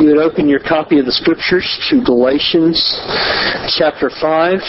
you 0.00 0.08
would 0.08 0.18
open 0.18 0.48
your 0.48 0.60
copy 0.60 0.98
of 0.98 1.04
the 1.04 1.12
scriptures 1.12 1.78
to 1.90 2.02
Galatians 2.02 2.80
chapter 3.76 4.08
5. 4.08 4.60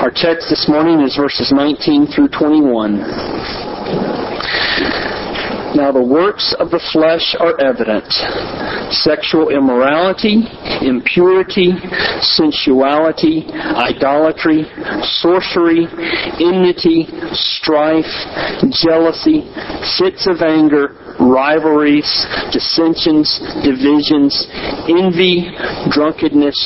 Our 0.00 0.10
text 0.10 0.48
this 0.48 0.66
morning 0.66 1.00
is 1.00 1.14
verses 1.14 1.52
19 1.54 2.06
through 2.06 2.28
21. 2.28 3.00
Now 5.78 5.92
the 5.92 6.02
works 6.02 6.56
of 6.58 6.74
the 6.74 6.82
flesh 6.90 7.38
are 7.38 7.54
evident 7.62 8.10
sexual 8.90 9.54
immorality, 9.54 10.42
impurity, 10.82 11.70
sensuality, 12.18 13.46
idolatry, 13.54 14.66
sorcery, 15.22 15.86
enmity, 16.42 17.06
strife, 17.30 18.10
jealousy, 18.74 19.46
fits 19.94 20.26
of 20.26 20.42
anger, 20.42 21.14
rivalries, 21.22 22.10
dissensions, 22.50 23.38
divisions, 23.62 24.34
envy, 24.90 25.46
drunkenness, 25.94 26.58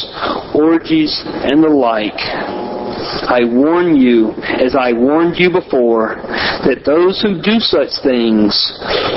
orgies, 0.57 1.21
and 1.27 1.61
the 1.61 1.69
like. 1.69 2.17
I 3.29 3.45
warn 3.45 3.97
you, 3.97 4.33
as 4.43 4.75
I 4.79 4.93
warned 4.93 5.37
you 5.37 5.51
before, 5.51 6.17
that 6.65 6.85
those 6.85 7.21
who 7.21 7.43
do 7.43 7.61
such 7.61 7.91
things 8.03 8.53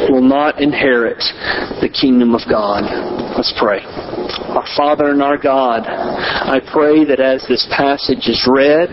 will 0.09 0.23
not 0.23 0.62
inherit 0.62 1.23
the 1.81 1.90
kingdom 1.90 2.36
of 2.36 2.41
God. 2.50 2.84
Let's 3.36 3.53
pray. 3.58 3.80
Our 3.84 4.67
Father 4.76 5.12
and 5.12 5.22
our 5.22 5.38
God, 5.38 5.84
I 5.88 6.59
pray 6.59 7.05
that 7.05 7.20
as 7.20 7.45
this 7.48 7.67
passage 7.72 8.27
is 8.27 8.48
read, 8.48 8.89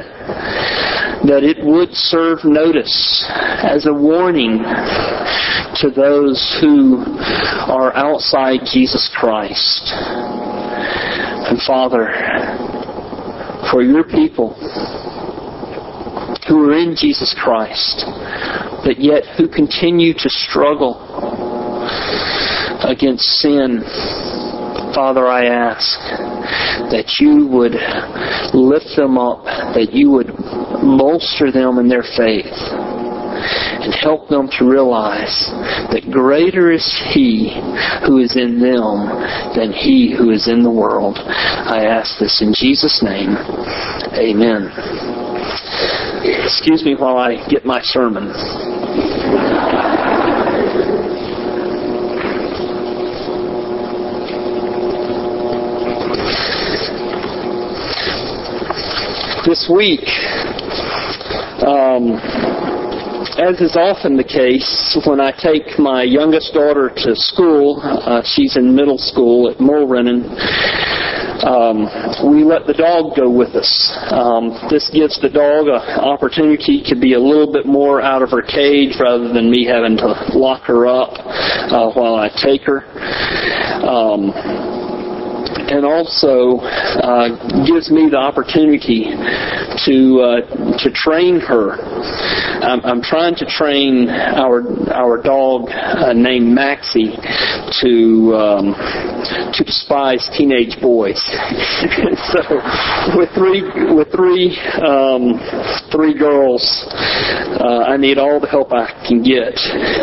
that 1.26 1.42
it 1.42 1.64
would 1.64 1.90
serve 1.92 2.44
notice 2.44 3.24
as 3.30 3.86
a 3.86 3.92
warning 3.92 4.58
to 5.80 5.90
those 5.90 6.38
who 6.60 7.02
are 7.70 7.94
outside 7.94 8.60
Jesus 8.64 9.10
Christ. 9.14 9.92
And 11.48 11.60
Father, 11.62 12.10
for 13.72 13.82
your 13.82 14.04
people 14.04 14.52
who 16.46 16.68
are 16.68 16.78
in 16.78 16.94
Jesus 16.94 17.34
Christ, 17.42 18.04
but 18.84 19.00
yet 19.00 19.24
who 19.38 19.48
continue 19.48 20.12
to 20.12 20.28
struggle 20.28 21.00
against 22.84 23.24
sin. 23.40 23.80
Father, 24.94 25.26
I 25.26 25.46
ask 25.46 25.98
that 26.92 27.16
you 27.18 27.46
would 27.48 27.72
lift 28.52 28.94
them 28.94 29.16
up, 29.16 29.44
that 29.74 29.88
you 29.92 30.10
would 30.10 30.28
bolster 30.98 31.50
them 31.50 31.78
in 31.78 31.88
their 31.88 32.04
faith, 32.04 32.52
and 33.42 33.94
help 33.94 34.28
them 34.28 34.48
to 34.58 34.64
realize 34.64 35.50
that 35.90 36.10
greater 36.10 36.70
is 36.70 36.86
He 37.12 37.58
who 38.06 38.18
is 38.18 38.36
in 38.36 38.60
them 38.60 39.08
than 39.54 39.72
He 39.72 40.14
who 40.16 40.30
is 40.30 40.48
in 40.48 40.62
the 40.62 40.70
world. 40.70 41.18
I 41.18 41.84
ask 41.84 42.18
this 42.18 42.42
in 42.42 42.54
Jesus' 42.54 43.02
name. 43.02 43.36
Amen. 44.14 44.70
Excuse 46.44 46.84
me 46.84 46.94
while 46.94 47.16
I 47.16 47.46
get 47.48 47.64
my 47.64 47.80
sermon. 47.82 48.32
This 59.44 59.68
week, 59.68 60.06
um, 61.66 62.16
as 63.38 63.60
is 63.60 63.76
often 63.76 64.16
the 64.16 64.24
case, 64.24 64.98
when 65.06 65.20
I 65.20 65.32
take 65.32 65.78
my 65.78 66.02
youngest 66.02 66.52
daughter 66.52 66.92
to 66.94 67.16
school, 67.16 67.80
uh, 67.82 68.22
she's 68.24 68.56
in 68.56 68.74
middle 68.74 68.98
school 68.98 69.50
at 69.50 69.58
Mulrennan, 69.58 70.28
um, 71.42 71.88
we 72.28 72.44
let 72.44 72.66
the 72.66 72.74
dog 72.74 73.16
go 73.16 73.30
with 73.30 73.56
us. 73.56 73.70
Um, 74.12 74.54
this 74.70 74.90
gives 74.92 75.18
the 75.20 75.28
dog 75.28 75.66
an 75.66 75.80
opportunity 75.98 76.82
to 76.86 76.94
be 76.94 77.14
a 77.14 77.20
little 77.20 77.50
bit 77.50 77.66
more 77.66 78.00
out 78.00 78.22
of 78.22 78.30
her 78.30 78.42
cage 78.42 78.94
rather 79.00 79.32
than 79.32 79.50
me 79.50 79.64
having 79.64 79.96
to 79.96 80.06
lock 80.36 80.62
her 80.64 80.86
up 80.86 81.18
uh, 81.18 81.90
while 81.92 82.14
I 82.14 82.28
take 82.28 82.62
her. 82.62 82.84
Um, 83.82 84.30
and 85.72 85.84
also 85.84 86.60
uh, 86.60 87.32
gives 87.66 87.90
me 87.90 88.08
the 88.12 88.18
opportunity 88.18 89.08
to 89.86 90.20
uh, 90.20 90.78
to 90.78 90.90
train 90.92 91.40
her. 91.40 91.72
I'm, 92.62 92.80
I'm, 92.84 93.02
trying 93.02 93.34
to 93.36 93.46
train 93.46 94.08
our 94.08 94.62
our 94.92 95.20
dog 95.20 95.68
uh, 95.70 96.12
named 96.12 96.54
Maxie 96.54 97.16
to 97.80 98.34
um, 98.36 98.74
to 99.52 99.64
despise 99.64 100.28
teenage 100.36 100.80
boys. 100.80 101.18
so 102.32 102.40
with 103.16 103.30
three 103.34 103.62
with 103.94 104.12
three 104.12 104.58
um, 104.80 105.40
three 105.90 106.16
girls, 106.16 106.62
uh, 107.60 107.84
I 107.88 107.96
need 107.96 108.18
all 108.18 108.40
the 108.40 108.48
help 108.48 108.72
I 108.72 108.86
can 109.06 109.22
get. 109.22 109.58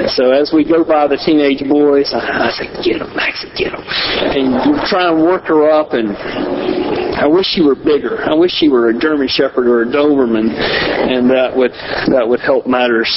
So 0.09 0.31
as 0.31 0.51
we 0.53 0.67
go 0.67 0.83
by 0.83 1.07
the 1.07 1.17
teenage 1.17 1.67
boys, 1.67 2.11
I, 2.13 2.47
I 2.47 2.51
say, 2.51 2.67
"Get 2.83 2.99
them, 2.99 3.15
Maxie, 3.15 3.49
get 3.55 3.71
them," 3.71 3.83
and 3.85 4.81
try 4.87 5.09
and 5.11 5.23
work 5.23 5.45
her 5.45 5.69
up 5.69 5.93
and 5.93 6.98
I 7.19 7.27
wish 7.27 7.47
she 7.47 7.61
were 7.61 7.75
bigger. 7.75 8.23
I 8.23 8.33
wish 8.33 8.51
she 8.51 8.69
were 8.69 8.89
a 8.89 8.97
German 8.97 9.27
Shepherd 9.27 9.67
or 9.67 9.81
a 9.81 9.85
Doberman, 9.85 10.55
and 10.55 11.29
that 11.29 11.51
would 11.53 11.71
that 11.71 12.23
would 12.25 12.39
help 12.39 12.65
matters 12.65 13.11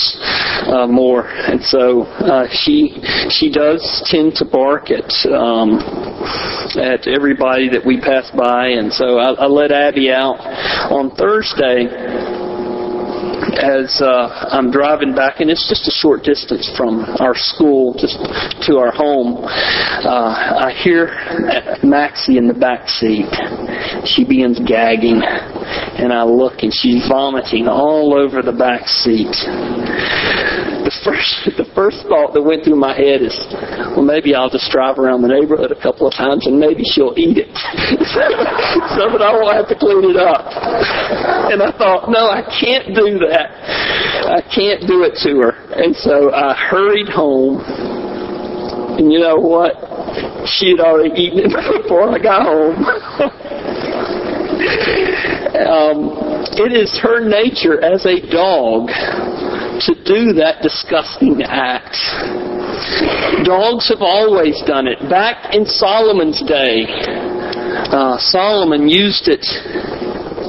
uh, 0.66 0.88
more. 0.88 1.28
And 1.28 1.62
so 1.62 2.02
uh, 2.02 2.48
she 2.50 2.98
she 3.30 3.52
does 3.52 3.80
tend 4.10 4.34
to 4.36 4.44
bark 4.44 4.90
at 4.90 5.06
um, 5.30 5.78
at 6.82 7.06
everybody 7.06 7.68
that 7.70 7.86
we 7.86 8.00
pass 8.00 8.28
by, 8.36 8.74
and 8.74 8.92
so 8.92 9.18
I, 9.18 9.34
I 9.34 9.46
let 9.46 9.70
Abby 9.70 10.10
out 10.10 10.40
on 10.90 11.14
Thursday 11.14 11.86
as 13.58 14.00
uh, 14.00 14.48
I'm 14.50 14.70
driving 14.70 15.14
back, 15.14 15.40
and 15.40 15.50
it's 15.50 15.68
just 15.68 15.86
a 15.88 15.90
short 15.90 16.22
distance 16.22 16.70
from 16.76 17.04
our 17.20 17.34
school, 17.34 17.94
just 17.94 18.18
to 18.66 18.78
our 18.78 18.92
home. 18.92 19.44
Uh, 19.44 20.68
I 20.68 20.72
hear 20.82 21.08
Maxie 21.82 22.38
in 22.38 22.48
the 22.48 22.54
back 22.54 22.88
seat. 22.88 23.30
She 24.06 24.24
begins 24.24 24.60
gagging, 24.66 25.20
and 25.22 26.12
I 26.12 26.24
look, 26.24 26.62
and 26.62 26.72
she's 26.72 27.06
vomiting 27.08 27.68
all 27.68 28.14
over 28.14 28.42
the 28.42 28.52
back 28.52 28.86
seat 28.88 30.71
first 31.04 31.46
the 31.58 31.66
first 31.74 32.06
thought 32.08 32.32
that 32.34 32.42
went 32.42 32.64
through 32.64 32.78
my 32.78 32.94
head 32.94 33.22
is, 33.22 33.34
well, 33.94 34.06
maybe 34.06 34.34
I'll 34.34 34.50
just 34.50 34.70
drive 34.70 34.98
around 34.98 35.22
the 35.22 35.28
neighborhood 35.28 35.70
a 35.70 35.78
couple 35.78 36.06
of 36.06 36.14
times 36.14 36.46
and 36.46 36.58
maybe 36.58 36.82
she'll 36.82 37.14
eat 37.18 37.38
it, 37.38 37.50
so 38.96 39.10
that 39.10 39.22
I 39.22 39.30
won't 39.34 39.54
have 39.54 39.68
to 39.68 39.78
clean 39.78 40.02
it 40.06 40.18
up. 40.18 40.46
And 41.52 41.62
I 41.62 41.70
thought, 41.76 42.08
no, 42.08 42.30
I 42.30 42.42
can't 42.46 42.94
do 42.94 43.18
that. 43.28 43.52
I 44.32 44.40
can't 44.48 44.86
do 44.86 45.02
it 45.04 45.18
to 45.26 45.42
her. 45.44 45.54
And 45.76 45.94
so 45.96 46.32
I 46.32 46.54
hurried 46.54 47.08
home, 47.08 47.60
and 48.98 49.12
you 49.12 49.20
know 49.20 49.36
what? 49.36 49.76
She 50.46 50.70
had 50.70 50.80
already 50.80 51.12
eaten 51.14 51.50
it 51.50 51.52
before 51.82 52.08
I 52.10 52.18
got 52.18 52.42
home. 52.46 52.76
um, 55.62 56.22
it 56.54 56.72
is 56.72 56.98
her 57.02 57.20
nature 57.26 57.82
as 57.82 58.04
a 58.06 58.20
dog 58.30 58.90
to 59.86 59.94
do 60.04 60.32
that 60.34 60.62
disgusting 60.62 61.42
act. 61.42 61.96
Dogs 63.44 63.88
have 63.88 64.02
always 64.02 64.60
done 64.66 64.86
it. 64.86 64.98
Back 65.10 65.54
in 65.54 65.66
Solomon's 65.66 66.42
day, 66.42 66.86
uh, 67.90 68.16
Solomon 68.18 68.88
used 68.88 69.28
it 69.28 69.44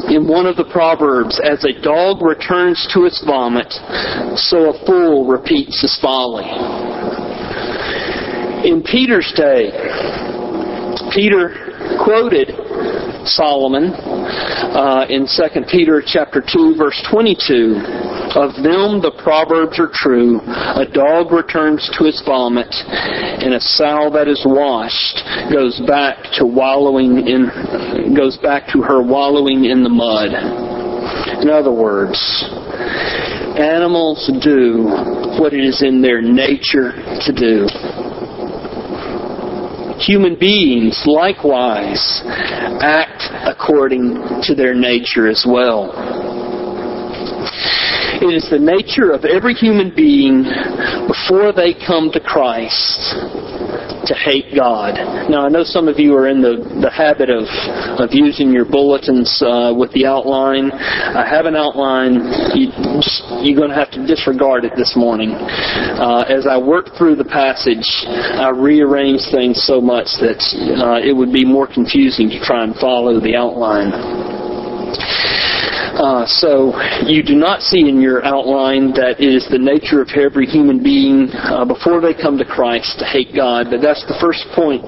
in 0.09 0.27
one 0.27 0.45
of 0.45 0.57
the 0.57 0.65
Proverbs 0.65 1.39
as 1.43 1.63
a 1.63 1.73
dog 1.81 2.21
returns 2.21 2.87
to 2.93 3.05
its 3.05 3.23
vomit, 3.25 3.71
so 4.37 4.69
a 4.69 4.85
fool 4.85 5.25
repeats 5.25 5.81
his 5.81 5.97
folly. 6.01 6.45
In 8.67 8.83
Peter's 8.83 9.31
day, 9.35 9.71
Peter 11.13 11.97
quoted 12.03 12.49
Solomon 13.25 13.93
uh, 13.93 15.05
in 15.09 15.27
2 15.27 15.61
Peter 15.69 16.01
chapter 16.05 16.41
2 16.41 16.75
verse 16.77 17.01
22 17.09 18.22
of 18.35 18.53
them 18.63 19.01
the 19.01 19.13
proverbs 19.21 19.79
are 19.79 19.89
true 19.93 20.39
a 20.77 20.85
dog 20.91 21.31
returns 21.31 21.89
to 21.97 22.05
its 22.05 22.21
vomit 22.25 22.69
and 22.89 23.53
a 23.53 23.59
sow 23.59 24.09
that 24.09 24.27
is 24.27 24.41
washed 24.45 25.21
goes 25.51 25.81
back 25.85 26.17
to 26.33 26.45
wallowing 26.45 27.27
in 27.27 28.13
goes 28.15 28.37
back 28.37 28.67
to 28.67 28.81
her 28.81 29.01
wallowing 29.01 29.65
in 29.65 29.83
the 29.83 29.89
mud 29.89 30.33
in 31.41 31.49
other 31.49 31.71
words 31.71 32.17
animals 33.59 34.29
do 34.41 34.83
what 35.39 35.53
it 35.53 35.63
is 35.63 35.81
in 35.81 36.01
their 36.01 36.21
nature 36.21 36.91
to 37.21 37.31
do 37.31 37.67
human 39.99 40.37
beings 40.37 41.03
likewise 41.05 42.21
act 42.81 43.23
according 43.45 44.15
to 44.43 44.55
their 44.55 44.73
nature 44.73 45.27
as 45.29 45.45
well. 45.47 46.42
It 48.21 48.29
is 48.33 48.49
the 48.49 48.59
nature 48.59 49.11
of 49.11 49.25
every 49.25 49.53
human 49.53 49.93
being 49.95 50.43
before 51.07 51.53
they 51.53 51.73
come 51.73 52.11
to 52.13 52.19
Christ 52.19 52.99
to 54.05 54.13
hate 54.13 54.53
God. 54.55 54.95
Now, 55.29 55.45
I 55.45 55.49
know 55.49 55.63
some 55.63 55.87
of 55.87 55.97
you 55.97 56.13
are 56.15 56.27
in 56.27 56.41
the, 56.41 56.59
the 56.81 56.91
habit 56.91 57.29
of, 57.29 57.47
of 57.99 58.09
using 58.11 58.51
your 58.51 58.65
bulletins 58.65 59.41
uh, 59.41 59.73
with 59.75 59.91
the 59.93 60.05
outline. 60.05 60.71
I 60.71 61.25
have 61.27 61.45
an 61.45 61.55
outline. 61.55 62.19
You 62.53 62.67
you're 63.41 63.57
going 63.57 63.71
to 63.71 63.75
have 63.75 63.91
to 63.91 64.05
disregard 64.05 64.65
it 64.65 64.73
this 64.75 64.93
morning. 64.95 65.31
Uh, 65.31 66.25
as 66.27 66.45
I 66.47 66.57
work 66.57 66.95
through 66.97 67.15
the 67.15 67.25
passage, 67.25 67.87
I 68.07 68.49
rearrange 68.49 69.21
things 69.31 69.63
so 69.63 69.79
much 69.79 70.07
that 70.19 70.39
uh, 70.77 70.99
it 70.99 71.15
would 71.15 71.31
be 71.31 71.45
more 71.45 71.67
confusing 71.67 72.29
to 72.29 72.39
try 72.43 72.63
and 72.63 72.75
follow 72.75 73.19
the 73.19 73.35
outline. 73.35 73.91
Uh, 75.93 76.25
so 76.25 76.73
you 77.05 77.21
do 77.21 77.35
not 77.35 77.61
see 77.61 77.87
in 77.87 78.01
your 78.01 78.25
outline 78.25 78.89
that 78.97 79.21
it 79.21 79.29
is 79.29 79.45
the 79.51 79.61
nature 79.61 80.01
of 80.01 80.09
every 80.17 80.45
human 80.45 80.81
being 80.81 81.29
uh, 81.33 81.65
before 81.65 82.01
they 82.01 82.13
come 82.13 82.37
to 82.37 82.45
Christ 82.45 82.97
to 82.97 83.05
hate 83.05 83.29
God. 83.35 83.67
But 83.69 83.81
that's 83.81 84.01
the 84.09 84.17
first 84.17 84.41
point 84.55 84.81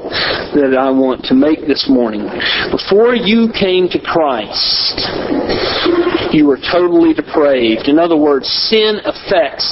that 0.57 0.73
I 0.73 0.89
want 0.89 1.23
to 1.29 1.35
make 1.35 1.67
this 1.67 1.85
morning. 1.87 2.25
Before 2.73 3.13
you 3.13 3.53
came 3.53 3.85
to 3.93 4.01
Christ, 4.01 4.97
you 6.33 6.47
were 6.49 6.57
totally 6.57 7.13
depraved. 7.13 7.85
In 7.85 7.99
other 7.99 8.17
words, 8.17 8.49
sin 8.49 8.97
affects 9.05 9.69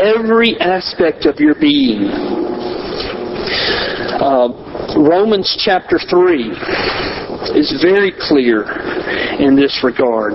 every 0.00 0.56
aspect 0.60 1.26
of 1.26 1.36
your 1.40 1.60
being. 1.60 2.08
Uh, 4.16 4.69
Romans 5.00 5.56
chapter 5.58 5.98
3 5.98 6.50
is 7.56 7.80
very 7.80 8.12
clear 8.12 8.64
in 9.40 9.56
this 9.56 9.80
regard. 9.82 10.34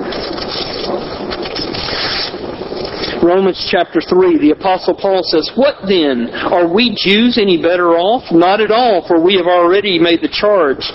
Romans 3.26 3.58
chapter 3.74 3.98
3, 4.06 4.38
the 4.38 4.54
Apostle 4.54 4.94
Paul 4.94 5.26
says, 5.26 5.50
What 5.58 5.82
then? 5.90 6.30
Are 6.30 6.70
we 6.70 6.94
Jews 6.94 7.42
any 7.42 7.58
better 7.58 7.98
off? 7.98 8.30
Not 8.30 8.62
at 8.62 8.70
all, 8.70 9.02
for 9.10 9.18
we 9.18 9.34
have 9.42 9.50
already 9.50 9.98
made 9.98 10.22
the 10.22 10.30
charge 10.30 10.86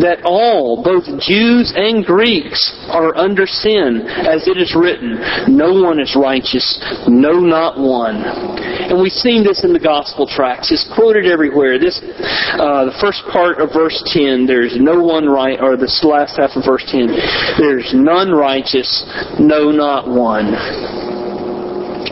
that 0.00 0.24
all, 0.24 0.80
both 0.80 1.04
Jews 1.20 1.76
and 1.76 2.00
Greeks, 2.00 2.56
are 2.88 3.12
under 3.12 3.44
sin, 3.44 4.08
as 4.08 4.48
it 4.48 4.56
is 4.56 4.72
written, 4.72 5.20
No 5.52 5.76
one 5.84 6.00
is 6.00 6.16
righteous, 6.16 6.80
no, 7.04 7.36
not 7.36 7.76
one. 7.76 8.16
And 8.16 8.96
we've 8.96 9.12
seen 9.12 9.44
this 9.44 9.60
in 9.62 9.76
the 9.76 9.82
gospel 9.82 10.26
tracts. 10.26 10.72
It's 10.72 10.88
quoted 10.96 11.28
everywhere. 11.28 11.78
This, 11.78 12.00
uh, 12.00 12.88
the 12.88 12.96
first 12.96 13.20
part 13.28 13.60
of 13.60 13.76
verse 13.76 14.00
10, 14.08 14.48
there's 14.48 14.80
no 14.80 15.04
one 15.04 15.28
right, 15.28 15.60
or 15.60 15.76
this 15.76 16.00
last 16.00 16.40
half 16.40 16.56
of 16.56 16.64
verse 16.64 16.84
10, 16.88 17.12
there's 17.60 17.92
none 17.92 18.32
righteous, 18.32 18.88
no, 19.36 19.68
not 19.68 20.08
one. 20.08 21.23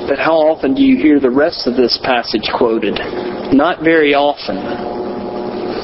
But 0.08 0.18
how 0.18 0.36
often 0.36 0.74
do 0.74 0.82
you 0.82 0.96
hear 0.96 1.20
the 1.20 1.30
rest 1.30 1.66
of 1.66 1.76
this 1.76 1.98
passage 2.02 2.48
quoted? 2.56 2.98
Not 3.52 3.82
very 3.82 4.14
often. 4.14 4.58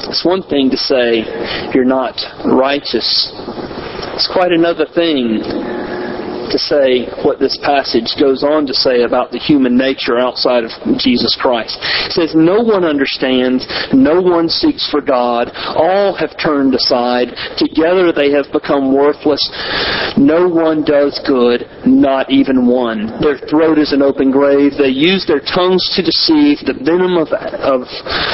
It's 0.09 0.25
one 0.25 0.43
thing 0.43 0.69
to 0.71 0.77
say 0.77 1.23
you're 1.73 1.85
not 1.85 2.17
righteous. 2.45 3.31
It's 4.15 4.29
quite 4.31 4.51
another 4.51 4.85
thing 4.85 5.39
to 6.49 6.59
say 6.59 7.05
what 7.23 7.39
this 7.39 7.57
passage 7.61 8.17
goes 8.19 8.43
on 8.43 8.65
to 8.65 8.73
say 8.73 9.03
about 9.03 9.31
the 9.31 9.39
human 9.39 9.77
nature 9.77 10.17
outside 10.17 10.63
of 10.63 10.71
Jesus 10.97 11.37
Christ. 11.39 11.77
It 12.09 12.11
says, 12.11 12.33
No 12.35 12.61
one 12.61 12.83
understands, 12.83 13.67
no 13.93 14.21
one 14.21 14.49
seeks 14.49 14.89
for 14.89 15.01
God, 15.01 15.51
all 15.77 16.15
have 16.15 16.33
turned 16.41 16.73
aside, 16.73 17.29
together 17.57 18.11
they 18.11 18.31
have 18.31 18.51
become 18.51 18.93
worthless, 18.93 19.41
no 20.17 20.49
one 20.49 20.83
does 20.83 21.21
good, 21.25 21.69
not 21.85 22.29
even 22.31 22.65
one. 22.65 23.21
Their 23.21 23.37
throat 23.37 23.77
is 23.77 23.93
an 23.93 24.01
open 24.01 24.31
grave, 24.31 24.73
they 24.77 24.91
use 24.91 25.25
their 25.25 25.41
tongues 25.41 25.85
to 25.95 26.01
deceive, 26.01 26.65
the 26.65 26.77
venom 26.81 27.15
of, 27.15 27.29
of 27.61 27.85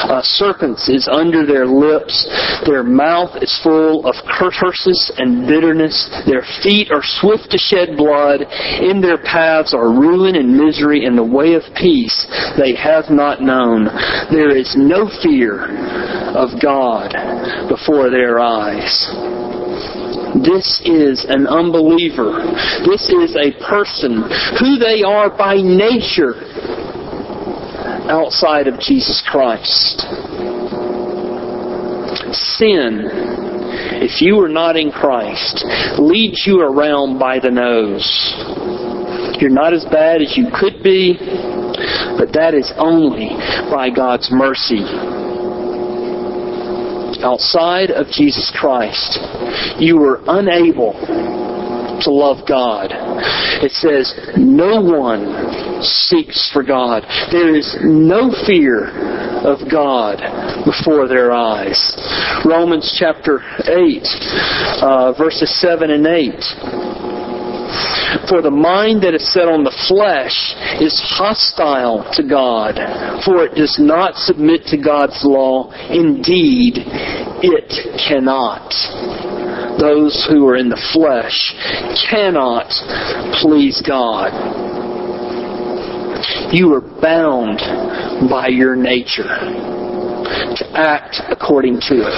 uh, 0.07 0.21
serpents 0.23 0.88
is 0.89 1.07
under 1.12 1.45
their 1.45 1.67
lips, 1.67 2.25
their 2.65 2.83
mouth 2.83 3.35
is 3.41 3.51
full 3.62 4.06
of 4.07 4.15
curses 4.25 5.12
and 5.17 5.47
bitterness, 5.47 6.09
their 6.25 6.44
feet 6.63 6.89
are 6.91 7.03
swift 7.03 7.51
to 7.51 7.57
shed 7.57 7.97
blood 7.97 8.05
blood. 8.06 8.46
In 8.81 9.02
their 9.02 9.18
paths 9.18 9.74
are 9.74 9.90
ruin 9.90 10.36
and 10.36 10.54
misery, 10.57 11.06
and 11.06 11.18
the 11.18 11.25
way 11.25 11.54
of 11.54 11.63
peace 11.75 12.28
they 12.57 12.75
have 12.75 13.10
not 13.10 13.42
known. 13.42 13.86
There 14.31 14.56
is 14.56 14.75
no 14.78 15.10
fear 15.24 15.66
of 16.38 16.62
God 16.62 17.10
before 17.68 18.10
their 18.10 18.40
eyes. 18.40 18.94
This 20.44 20.81
is 20.86 21.25
an 21.30 21.48
unbeliever. 21.48 22.44
This 22.86 23.10
is 23.10 23.36
a 23.36 23.56
person 23.63 24.22
who 24.60 24.78
they 24.78 25.01
are 25.01 25.30
by 25.30 25.56
nature 25.56 26.36
outside 28.12 28.68
of 28.68 28.80
Jesus 28.80 29.24
Christ. 29.31 30.04
Sin 32.34 33.35
if 34.01 34.21
you 34.21 34.39
are 34.39 34.50
not 34.50 34.75
in 34.75 34.92
Christ, 34.92 35.65
leads 36.00 36.44
you 36.45 36.62
around 36.62 37.19
by 37.19 37.39
the 37.39 37.51
nose. 37.51 38.06
You're 39.39 39.50
not 39.50 39.74
as 39.74 39.86
bad 39.86 40.21
as 40.21 40.36
you 40.38 40.47
could 40.53 40.83
be, 40.83 41.15
but 42.18 42.31
that 42.33 42.53
is 42.53 42.71
only 42.77 43.30
by 43.71 43.89
God's 43.89 44.30
mercy. 44.31 44.83
Outside 47.24 47.92
of 47.92 48.07
Jesus 48.07 48.51
Christ, 48.56 49.19
you 49.80 49.98
were 49.98 50.21
unable 50.27 51.44
to 52.01 52.12
love 52.12 52.47
God. 52.47 52.92
It 53.63 53.71
says, 53.71 54.13
no 54.38 54.81
one 54.81 55.81
seeks 55.81 56.50
for 56.51 56.63
God. 56.63 57.03
There 57.31 57.56
is 57.56 57.77
no 57.83 58.31
fear 58.45 58.89
of 59.45 59.69
God 59.69 60.19
before 60.65 61.07
their 61.07 61.31
eyes. 61.31 61.80
Romans 62.45 62.95
chapter 62.97 63.39
8, 63.65 64.03
uh, 64.81 65.13
verses 65.18 65.50
7 65.62 65.89
and 65.92 66.07
8. 66.07 66.33
For 68.30 68.41
the 68.41 68.51
mind 68.51 69.03
that 69.03 69.13
is 69.13 69.33
set 69.33 69.48
on 69.48 69.63
the 69.63 69.75
flesh 69.88 70.56
is 70.80 70.95
hostile 71.03 72.07
to 72.13 72.24
God, 72.24 72.80
for 73.25 73.44
it 73.44 73.56
does 73.56 73.77
not 73.80 74.15
submit 74.15 74.65
to 74.68 74.77
God's 74.77 75.19
law. 75.24 75.71
Indeed, 75.89 76.80
it 77.44 77.69
cannot 78.07 78.71
those 79.86 80.26
who 80.28 80.48
are 80.48 80.58
in 80.58 80.68
the 80.68 80.82
flesh 80.94 81.54
cannot 82.10 82.70
please 83.42 83.84
God. 83.86 84.34
You 86.52 86.74
are 86.74 86.82
bound 86.82 87.60
by 88.30 88.48
your 88.48 88.76
nature 88.76 89.24
to 89.24 90.65
act 90.74 91.22
according 91.30 91.82
to 91.82 92.01
it. 92.01 92.18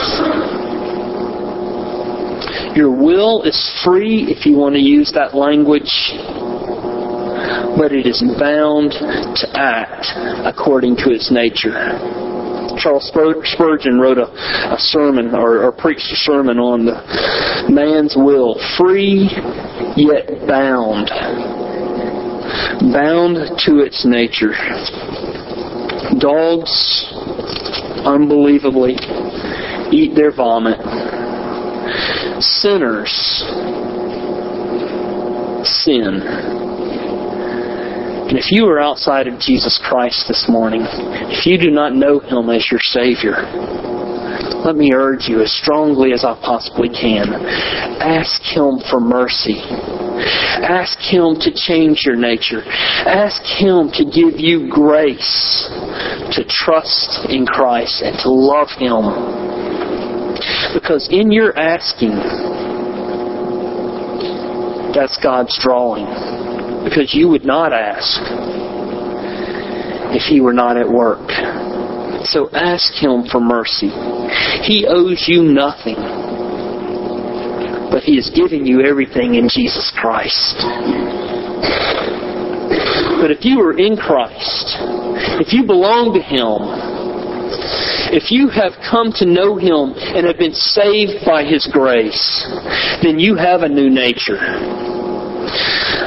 Your 2.77 2.91
will 2.91 3.43
is 3.43 3.81
free 3.83 4.27
if 4.29 4.45
you 4.45 4.55
want 4.55 4.75
to 4.75 4.81
use 4.81 5.11
that 5.13 5.35
language, 5.35 5.91
but 7.77 7.91
it 7.91 8.05
is 8.05 8.23
bound 8.39 8.91
to 8.91 9.47
act 9.55 10.05
according 10.45 10.95
to 10.97 11.09
its 11.11 11.31
nature. 11.31 12.36
Charles 12.77 13.07
Spurgeon 13.07 13.99
wrote 13.99 14.17
a, 14.17 14.27
a 14.27 14.77
sermon 14.77 15.33
or, 15.33 15.63
or 15.63 15.71
preached 15.71 16.11
a 16.11 16.15
sermon 16.15 16.59
on 16.59 16.85
the 16.85 17.01
man's 17.69 18.15
will, 18.15 18.59
free 18.77 19.29
yet 19.95 20.47
bound, 20.47 21.09
bound 22.91 23.35
to 23.65 23.79
its 23.79 24.05
nature. 24.05 24.53
Dogs, 26.19 27.07
unbelievably, 28.05 28.97
eat 29.91 30.15
their 30.15 30.31
vomit. 30.31 30.79
Sinners 32.41 33.43
sin 35.63 36.76
and 38.27 38.37
if 38.37 38.51
you 38.51 38.67
are 38.67 38.77
outside 38.77 39.27
of 39.27 39.39
Jesus 39.39 39.79
Christ 39.81 40.27
this 40.27 40.47
morning, 40.49 40.81
if 41.31 41.45
you 41.45 41.57
do 41.57 41.71
not 41.71 41.95
know 41.95 42.19
Him 42.19 42.49
as 42.49 42.67
your 42.69 42.81
Savior, 42.83 43.47
let 44.67 44.75
me 44.75 44.91
urge 44.93 45.29
you 45.29 45.41
as 45.41 45.55
strongly 45.55 46.11
as 46.11 46.25
I 46.25 46.35
possibly 46.43 46.89
can. 46.89 47.31
Ask 48.03 48.41
Him 48.43 48.83
for 48.91 48.99
mercy. 48.99 49.63
Ask 50.59 50.99
Him 50.99 51.39
to 51.39 51.55
change 51.55 52.03
your 52.03 52.17
nature. 52.17 52.63
Ask 53.07 53.41
Him 53.43 53.91
to 53.95 54.03
give 54.03 54.37
you 54.37 54.67
grace 54.69 55.69
to 56.35 56.43
trust 56.49 57.29
in 57.29 57.45
Christ 57.45 58.01
and 58.03 58.19
to 58.19 58.29
love 58.29 58.67
Him. 58.75 59.07
Because 60.75 61.07
in 61.09 61.31
your 61.31 61.57
asking, 61.57 62.11
that's 64.91 65.17
God's 65.23 65.57
drawing 65.63 66.46
because 66.87 67.13
you 67.13 67.27
would 67.27 67.45
not 67.45 67.73
ask 67.73 68.21
if 70.15 70.23
he 70.23 70.39
were 70.39 70.53
not 70.53 70.77
at 70.77 70.87
work. 70.87 71.29
So 72.25 72.49
ask 72.51 72.93
him 72.93 73.25
for 73.31 73.39
mercy. 73.39 73.89
He 74.63 74.85
owes 74.87 75.25
you 75.27 75.43
nothing, 75.43 75.95
but 77.91 78.03
he 78.03 78.15
has 78.15 78.29
given 78.29 78.65
you 78.65 78.81
everything 78.81 79.35
in 79.35 79.49
Jesus 79.49 79.91
Christ. 79.95 80.63
But 83.19 83.31
if 83.31 83.43
you 83.43 83.59
are 83.61 83.77
in 83.77 83.97
Christ, 83.97 84.77
if 85.41 85.51
you 85.51 85.65
belong 85.65 86.13
to 86.13 86.21
Him, 86.21 86.61
if 88.13 88.31
you 88.31 88.47
have 88.49 88.73
come 88.89 89.11
to 89.13 89.25
know 89.25 89.57
Him 89.57 89.97
and 89.97 90.25
have 90.27 90.37
been 90.37 90.53
saved 90.53 91.25
by 91.25 91.43
His 91.43 91.67
grace, 91.71 92.45
then 93.01 93.17
you 93.17 93.35
have 93.35 93.61
a 93.63 93.69
new 93.69 93.89
nature. 93.89 94.37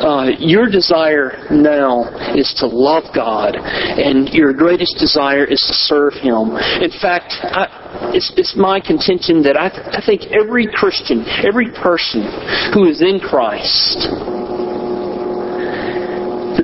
Uh, 0.00 0.32
your 0.38 0.64
desire 0.68 1.46
now 1.50 2.08
is 2.34 2.54
to 2.56 2.66
love 2.66 3.04
God, 3.14 3.54
and 3.54 4.30
your 4.30 4.54
greatest 4.54 4.96
desire 4.98 5.44
is 5.44 5.60
to 5.60 5.74
serve 5.74 6.14
Him. 6.14 6.56
In 6.80 6.90
fact, 7.02 7.34
I, 7.42 8.10
it's, 8.14 8.32
it's 8.36 8.56
my 8.56 8.80
contention 8.80 9.42
that 9.42 9.60
I, 9.60 9.68
th- 9.68 9.92
I 9.92 10.00
think 10.00 10.32
every 10.32 10.66
Christian, 10.72 11.24
every 11.44 11.68
person 11.70 12.24
who 12.72 12.88
is 12.88 13.02
in 13.02 13.20
Christ, 13.20 14.08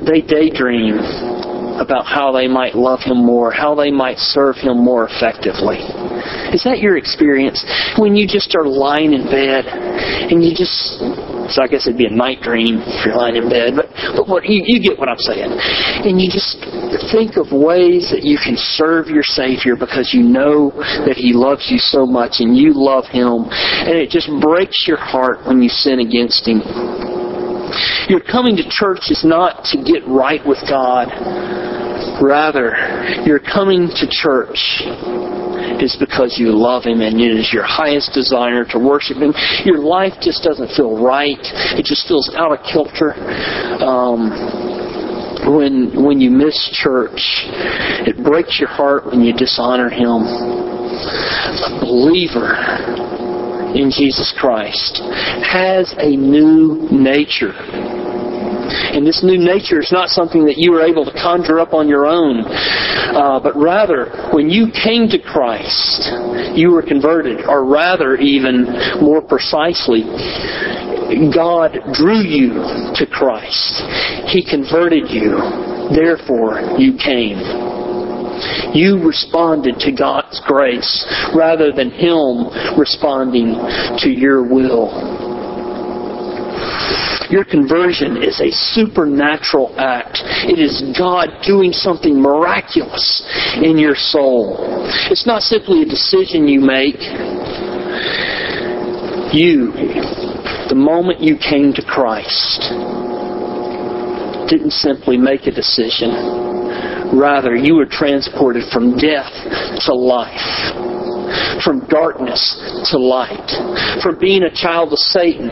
they 0.08 0.22
daydream 0.22 0.96
about 1.80 2.06
how 2.06 2.32
they 2.32 2.48
might 2.48 2.74
love 2.74 3.00
Him 3.00 3.24
more, 3.24 3.52
how 3.52 3.74
they 3.74 3.90
might 3.90 4.18
serve 4.18 4.56
Him 4.56 4.78
more 4.82 5.08
effectively. 5.08 5.78
Is 6.52 6.64
that 6.64 6.78
your 6.78 6.96
experience? 6.96 7.64
When 7.98 8.16
you 8.16 8.26
just 8.26 8.54
are 8.56 8.66
lying 8.66 9.12
in 9.12 9.24
bed 9.26 9.66
and 9.66 10.42
you 10.42 10.54
just, 10.54 10.98
so 11.52 11.62
I 11.62 11.68
guess 11.68 11.86
it'd 11.86 11.98
be 11.98 12.06
a 12.06 12.14
night 12.14 12.40
dream 12.40 12.80
if 12.80 13.04
you're 13.04 13.16
lying 13.16 13.36
in 13.36 13.48
bed, 13.48 13.74
but, 13.76 13.90
but 14.16 14.28
what, 14.28 14.44
you, 14.46 14.62
you 14.64 14.80
get 14.80 14.98
what 14.98 15.08
I'm 15.08 15.20
saying. 15.20 15.52
And 15.52 16.20
you 16.20 16.30
just 16.30 16.58
think 17.12 17.36
of 17.36 17.52
ways 17.52 18.08
that 18.10 18.22
you 18.22 18.38
can 18.38 18.56
serve 18.56 19.08
your 19.08 19.26
Savior 19.26 19.76
because 19.76 20.10
you 20.14 20.22
know 20.22 20.70
that 21.04 21.16
He 21.16 21.32
loves 21.32 21.68
you 21.70 21.78
so 21.78 22.06
much 22.06 22.40
and 22.40 22.56
you 22.56 22.72
love 22.74 23.04
Him. 23.06 23.48
And 23.50 23.94
it 23.98 24.10
just 24.10 24.30
breaks 24.40 24.86
your 24.86 24.98
heart 24.98 25.46
when 25.46 25.62
you 25.62 25.68
sin 25.68 26.00
against 26.00 26.46
Him. 26.46 26.62
Your 28.08 28.20
coming 28.20 28.56
to 28.56 28.64
church 28.68 29.10
is 29.10 29.24
not 29.24 29.64
to 29.74 29.82
get 29.82 30.06
right 30.06 30.40
with 30.46 30.62
God. 30.68 31.10
Rather, 32.22 32.72
your 33.24 33.38
coming 33.38 33.88
to 33.88 34.06
church 34.08 34.82
is 35.82 35.96
because 36.00 36.36
you 36.38 36.52
love 36.56 36.84
Him 36.84 37.00
and 37.00 37.20
it 37.20 37.36
is 37.36 37.52
your 37.52 37.64
highest 37.64 38.12
desire 38.14 38.64
to 38.70 38.78
worship 38.78 39.18
Him. 39.18 39.34
Your 39.64 39.78
life 39.78 40.14
just 40.20 40.42
doesn't 40.42 40.70
feel 40.76 41.02
right. 41.02 41.38
It 41.76 41.84
just 41.84 42.08
feels 42.08 42.32
out 42.34 42.52
of 42.52 42.64
kilter. 42.64 43.12
Um, 43.84 44.30
when 45.46 46.02
when 46.02 46.20
you 46.20 46.30
miss 46.30 46.56
church, 46.72 47.46
it 48.06 48.16
breaks 48.24 48.58
your 48.58 48.68
heart 48.68 49.06
when 49.06 49.20
you 49.20 49.32
dishonor 49.32 49.88
Him. 49.88 50.24
A 50.26 51.78
believer 51.80 52.56
in 53.76 53.90
Jesus 53.90 54.34
Christ 54.38 55.02
has 55.44 55.94
a 55.98 56.16
new 56.16 56.88
nature. 56.90 57.52
And 58.68 59.06
this 59.06 59.22
new 59.22 59.38
nature 59.38 59.80
is 59.80 59.92
not 59.92 60.08
something 60.08 60.44
that 60.46 60.56
you 60.56 60.72
were 60.72 60.82
able 60.82 61.04
to 61.04 61.12
conjure 61.12 61.60
up 61.60 61.74
on 61.74 61.88
your 61.88 62.06
own, 62.06 62.44
uh, 62.46 63.40
but 63.42 63.56
rather, 63.56 64.30
when 64.32 64.50
you 64.50 64.68
came 64.70 65.08
to 65.08 65.18
Christ, 65.18 66.10
you 66.54 66.70
were 66.70 66.82
converted, 66.82 67.46
or 67.46 67.64
rather, 67.64 68.16
even 68.16 68.64
more 69.00 69.22
precisely, 69.22 70.02
God 71.34 71.78
drew 71.92 72.20
you 72.20 72.54
to 72.96 73.06
Christ. 73.06 73.82
He 74.26 74.44
converted 74.44 75.10
you. 75.10 75.38
Therefore, 75.94 76.76
you 76.78 76.98
came. 76.98 77.38
You 78.74 79.00
responded 79.06 79.78
to 79.80 79.92
God's 79.92 80.40
grace 80.46 81.06
rather 81.34 81.72
than 81.72 81.90
Him 81.90 82.50
responding 82.76 83.54
to 84.00 84.10
your 84.10 84.42
will. 84.42 85.26
Your 87.30 87.44
conversion 87.44 88.22
is 88.22 88.40
a 88.40 88.50
supernatural 88.50 89.74
act. 89.78 90.20
It 90.46 90.58
is 90.58 90.96
God 90.96 91.28
doing 91.42 91.72
something 91.72 92.20
miraculous 92.20 93.22
in 93.62 93.78
your 93.78 93.96
soul. 93.96 94.58
It's 95.10 95.26
not 95.26 95.42
simply 95.42 95.82
a 95.82 95.86
decision 95.86 96.46
you 96.46 96.60
make. 96.60 97.00
You, 99.34 99.72
the 100.68 100.76
moment 100.76 101.20
you 101.20 101.36
came 101.36 101.72
to 101.74 101.82
Christ, 101.82 102.62
didn't 104.48 104.72
simply 104.72 105.16
make 105.16 105.46
a 105.46 105.50
decision. 105.50 106.14
Rather, 107.12 107.56
you 107.56 107.74
were 107.74 107.86
transported 107.86 108.70
from 108.72 108.96
death 108.96 109.32
to 109.86 109.94
life 109.94 110.95
from 111.64 111.86
darkness 111.88 112.40
to 112.90 112.98
light, 112.98 113.50
from 114.02 114.18
being 114.18 114.44
a 114.44 114.54
child 114.54 114.92
of 114.92 114.98
Satan 114.98 115.48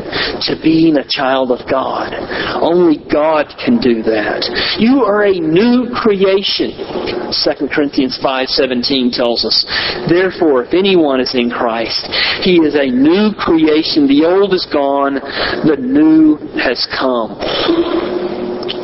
to 0.46 0.58
being 0.62 0.96
a 0.96 1.06
child 1.08 1.50
of 1.50 1.66
God. 1.68 2.12
Only 2.60 2.98
God 3.10 3.52
can 3.64 3.80
do 3.80 4.02
that. 4.02 4.44
You 4.78 5.04
are 5.04 5.24
a 5.24 5.38
new 5.38 5.90
creation. 5.94 6.72
2 7.32 7.68
Corinthians 7.68 8.18
5:17 8.18 9.10
tells 9.10 9.44
us, 9.44 9.64
"Therefore 10.08 10.62
if 10.62 10.74
anyone 10.74 11.20
is 11.20 11.34
in 11.34 11.50
Christ, 11.50 12.06
he 12.42 12.60
is 12.60 12.74
a 12.74 12.86
new 12.86 13.32
creation. 13.32 14.06
The 14.06 14.24
old 14.24 14.54
is 14.54 14.66
gone, 14.66 15.14
the 15.64 15.76
new 15.78 16.38
has 16.58 16.86
come." 16.86 18.03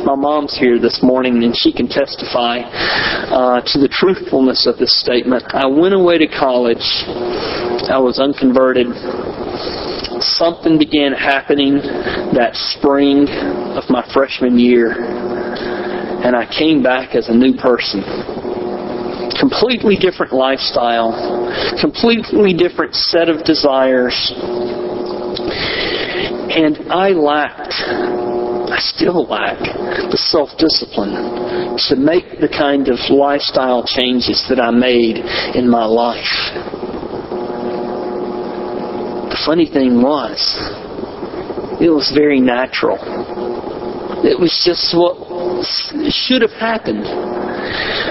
My 0.05 0.15
mom's 0.15 0.57
here 0.57 0.79
this 0.79 1.01
morning 1.01 1.43
and 1.43 1.55
she 1.55 1.73
can 1.73 1.87
testify 1.87 2.59
uh, 2.61 3.61
to 3.65 3.79
the 3.79 3.87
truthfulness 3.87 4.67
of 4.67 4.77
this 4.77 4.99
statement. 4.99 5.43
I 5.49 5.65
went 5.65 5.93
away 5.93 6.17
to 6.17 6.27
college. 6.27 6.83
I 7.89 7.97
was 7.97 8.19
unconverted. 8.19 8.87
Something 10.21 10.77
began 10.77 11.13
happening 11.13 11.75
that 12.37 12.53
spring 12.53 13.27
of 13.73 13.89
my 13.89 14.05
freshman 14.13 14.59
year, 14.59 14.93
and 14.93 16.35
I 16.35 16.45
came 16.45 16.83
back 16.83 17.15
as 17.15 17.29
a 17.29 17.33
new 17.33 17.55
person. 17.57 18.03
Completely 19.39 19.95
different 19.95 20.33
lifestyle, 20.33 21.13
completely 21.81 22.53
different 22.53 22.93
set 22.93 23.29
of 23.29 23.43
desires, 23.43 24.13
and 26.53 26.91
I 26.91 27.09
lacked 27.09 28.40
still 28.81 29.25
lack 29.25 29.59
the 29.59 30.17
self 30.17 30.49
discipline 30.57 31.13
to 31.87 31.95
make 31.95 32.39
the 32.41 32.49
kind 32.49 32.89
of 32.89 32.97
lifestyle 33.09 33.85
changes 33.85 34.45
that 34.49 34.59
I 34.59 34.71
made 34.71 35.17
in 35.55 35.69
my 35.69 35.85
life. 35.85 36.51
The 39.29 39.39
funny 39.45 39.65
thing 39.65 40.01
was, 40.01 40.37
it 41.79 41.89
was 41.89 42.11
very 42.13 42.41
natural. 42.41 42.99
It 44.23 44.39
was 44.39 44.53
just 44.65 44.93
what 44.93 45.65
should 46.11 46.41
have 46.41 46.57
happened 46.59 47.05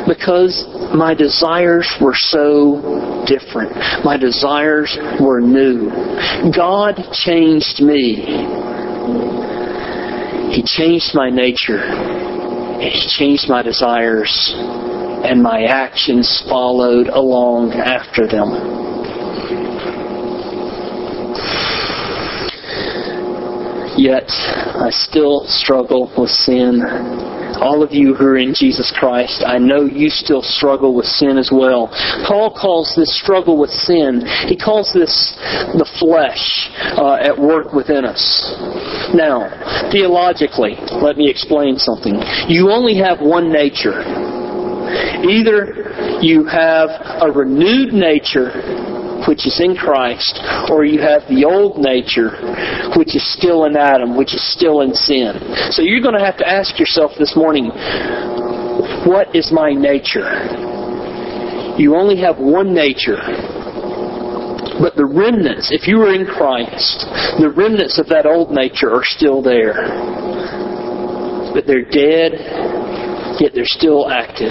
because 0.07 0.65
my 0.95 1.15
desires 1.15 1.87
were 2.01 2.15
so 2.17 3.25
different. 3.27 3.77
My 4.05 4.17
desires 4.17 4.97
were 5.21 5.41
new. 5.41 5.91
God 6.55 6.97
changed 7.13 7.81
me 7.81 8.80
he 10.51 10.63
changed 10.63 11.15
my 11.15 11.31
nature. 11.31 11.81
He 12.81 13.09
changed 13.19 13.49
my 13.49 13.63
desires. 13.63 14.53
And 14.57 15.43
my 15.43 15.65
actions 15.65 16.43
followed 16.49 17.09
along 17.09 17.73
after 17.73 18.27
them. 18.27 18.49
Yet, 23.97 24.31
I 24.31 24.89
still 24.91 25.45
struggle 25.47 26.11
with 26.17 26.31
sin 26.31 26.81
all 27.61 27.83
of 27.83 27.93
you 27.93 28.15
who 28.15 28.25
are 28.25 28.39
in 28.39 28.55
Jesus 28.55 28.93
Christ, 28.97 29.45
I 29.47 29.59
know 29.59 29.85
you 29.85 30.09
still 30.09 30.43
struggle 30.43 30.95
with 30.95 31.07
sin 31.07 31.37
as 31.39 31.51
well. 31.53 31.89
Paul 32.27 32.51
calls 32.51 32.95
this 32.97 33.13
struggle 33.21 33.59
with 33.59 33.71
sin, 33.71 34.25
he 34.49 34.57
calls 34.57 34.93
this 34.93 35.37
the 35.77 35.89
flesh 36.01 36.71
uh, 36.97 37.21
at 37.21 37.39
work 37.39 37.73
within 37.73 38.05
us. 38.05 38.21
Now, 39.15 39.49
theologically, 39.93 40.77
let 41.03 41.17
me 41.17 41.29
explain 41.29 41.77
something. 41.77 42.17
You 42.49 42.71
only 42.71 42.97
have 42.97 43.21
one 43.21 43.53
nature. 43.53 44.01
Either 45.23 46.19
you 46.21 46.45
have 46.47 46.89
a 47.23 47.31
renewed 47.31 47.93
nature 47.93 48.51
which 49.31 49.47
is 49.47 49.63
in 49.63 49.77
Christ, 49.77 50.43
or 50.75 50.83
you 50.83 50.99
have 50.99 51.23
the 51.31 51.47
old 51.47 51.79
nature, 51.79 52.35
which 52.99 53.15
is 53.15 53.23
still 53.23 53.63
in 53.63 53.77
Adam, 53.77 54.19
which 54.19 54.35
is 54.35 54.43
still 54.43 54.81
in 54.81 54.91
sin. 54.91 55.39
So 55.71 55.83
you're 55.87 56.03
going 56.03 56.19
to 56.19 56.27
have 56.27 56.37
to 56.39 56.49
ask 56.49 56.81
yourself 56.83 57.13
this 57.15 57.39
morning, 57.39 57.71
what 59.07 59.31
is 59.31 59.55
my 59.55 59.71
nature? 59.71 60.27
You 61.79 61.95
only 61.95 62.19
have 62.19 62.43
one 62.43 62.75
nature. 62.75 63.23
But 64.83 64.99
the 64.99 65.07
remnants, 65.07 65.71
if 65.71 65.87
you 65.87 66.03
are 66.03 66.11
in 66.11 66.27
Christ, 66.27 67.07
the 67.39 67.55
remnants 67.55 68.03
of 68.03 68.11
that 68.11 68.27
old 68.27 68.51
nature 68.51 68.91
are 68.91 69.07
still 69.07 69.47
there. 69.47 69.79
But 71.55 71.71
they're 71.71 71.87
dead, 71.87 72.35
yet 73.39 73.55
they're 73.55 73.63
still 73.79 74.11
active. 74.11 74.51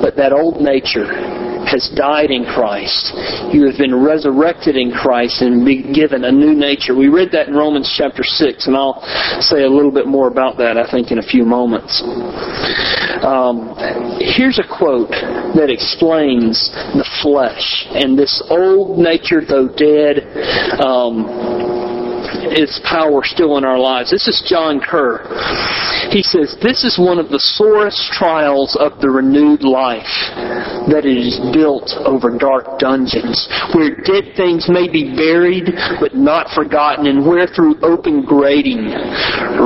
But 0.00 0.16
that 0.16 0.32
old 0.32 0.64
nature 0.64 1.33
has 1.66 1.90
died 1.96 2.30
in 2.30 2.44
Christ. 2.44 3.12
You 3.52 3.66
have 3.66 3.78
been 3.78 3.94
resurrected 3.94 4.76
in 4.76 4.90
Christ 4.90 5.42
and 5.42 5.64
been 5.64 5.92
given 5.92 6.24
a 6.24 6.32
new 6.32 6.54
nature. 6.54 6.94
We 6.94 7.08
read 7.08 7.30
that 7.32 7.48
in 7.48 7.54
Romans 7.54 7.92
chapter 7.96 8.22
6, 8.22 8.66
and 8.66 8.76
I'll 8.76 9.02
say 9.40 9.62
a 9.64 9.70
little 9.70 9.92
bit 9.92 10.06
more 10.06 10.28
about 10.28 10.56
that, 10.58 10.76
I 10.76 10.90
think, 10.90 11.10
in 11.10 11.18
a 11.18 11.26
few 11.26 11.44
moments. 11.44 12.02
Um, 13.24 13.74
here's 14.20 14.58
a 14.58 14.68
quote 14.68 15.10
that 15.56 15.70
explains 15.70 16.68
the 16.92 17.08
flesh 17.22 17.86
and 17.90 18.18
this 18.18 18.42
old 18.50 18.98
nature, 18.98 19.40
though 19.40 19.68
dead, 19.68 20.20
um, 20.80 21.63
its 22.52 22.80
power 22.84 23.22
still 23.24 23.56
in 23.56 23.64
our 23.64 23.78
lives. 23.78 24.10
This 24.10 24.28
is 24.28 24.44
John 24.46 24.80
Ker. 24.80 25.24
He 26.10 26.22
says, 26.22 26.56
This 26.62 26.84
is 26.84 26.98
one 26.98 27.18
of 27.18 27.30
the 27.30 27.40
sorest 27.40 28.12
trials 28.12 28.76
of 28.78 29.00
the 29.00 29.08
renewed 29.08 29.62
life 29.62 30.10
that 30.90 31.04
it 31.04 31.16
is 31.16 31.40
built 31.52 31.90
over 32.04 32.36
dark 32.36 32.78
dungeons, 32.78 33.48
where 33.74 33.96
dead 33.96 34.36
things 34.36 34.68
may 34.68 34.88
be 34.90 35.16
buried 35.16 35.72
but 36.00 36.14
not 36.14 36.50
forgotten, 36.54 37.06
and 37.06 37.26
where 37.26 37.46
through 37.46 37.80
open 37.82 38.22
grating 38.24 38.92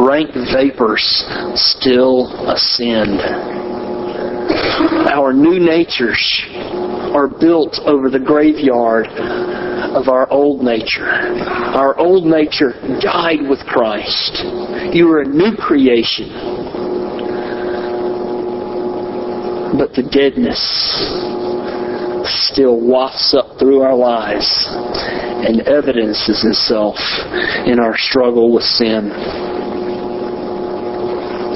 rank 0.06 0.30
vapors 0.54 1.02
still 1.54 2.30
ascend. 2.48 3.20
Our 5.10 5.32
new 5.32 5.58
natures 5.58 6.22
are 7.12 7.28
built 7.28 7.78
over 7.84 8.08
the 8.10 8.20
graveyard 8.20 9.08
of 9.94 10.08
our 10.08 10.30
old 10.30 10.62
nature. 10.62 11.06
Our 11.06 11.98
old 11.98 12.24
nature 12.24 12.72
died 13.00 13.48
with 13.48 13.60
Christ. 13.60 14.44
You 14.92 15.10
are 15.12 15.22
a 15.22 15.28
new 15.28 15.56
creation. 15.56 16.28
But 19.78 19.92
the 19.94 20.02
deadness 20.02 20.58
still 22.50 22.80
wafts 22.80 23.34
up 23.34 23.58
through 23.58 23.80
our 23.80 23.96
lives 23.96 24.48
and 24.68 25.60
evidences 25.62 26.44
itself 26.44 26.96
in 27.66 27.78
our 27.78 27.96
struggle 27.96 28.52
with 28.52 28.64
sin. 28.64 29.12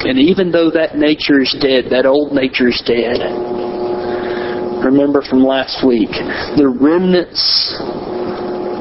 And 0.05 0.19
even 0.19 0.51
though 0.51 0.71
that 0.71 0.97
nature 0.97 1.41
is 1.41 1.55
dead, 1.61 1.85
that 1.91 2.05
old 2.05 2.33
nature 2.33 2.67
is 2.67 2.81
dead, 2.85 3.19
remember 4.83 5.21
from 5.21 5.43
last 5.43 5.85
week, 5.85 6.11
the 6.59 6.67
remnants 6.67 7.79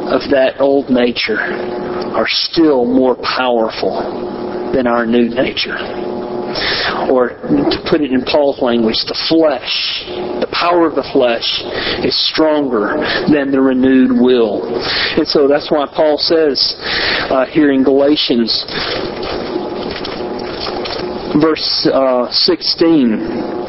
of 0.09 0.31
that 0.31 0.61
old 0.61 0.91
nature 0.91 1.39
are 1.39 2.29
still 2.29 2.85
more 2.85 3.17
powerful 3.17 4.71
than 4.75 4.87
our 4.87 5.07
new 5.07 5.29
nature. 5.29 5.77
Or 7.09 7.31
to 7.31 7.79
put 7.89 8.01
it 8.01 8.13
in 8.13 8.23
Paul's 8.25 8.61
language, 8.61 9.05
the 9.09 9.17
flesh, 9.29 10.05
the 10.41 10.51
power 10.53 10.87
of 10.87 10.95
the 10.95 11.09
flesh 11.13 11.65
is 12.05 12.13
stronger 12.29 13.01
than 13.33 13.51
the 13.51 13.61
renewed 13.61 14.13
will. 14.13 14.69
And 15.17 15.27
so 15.27 15.49
that's 15.49 15.71
why 15.71 15.87
Paul 15.89 16.19
says 16.19 16.77
uh, 17.31 17.47
here 17.47 17.73
in 17.73 17.83
Galatians, 17.83 18.53
verse 21.41 21.89
uh, 21.89 22.31
16, 22.31 23.62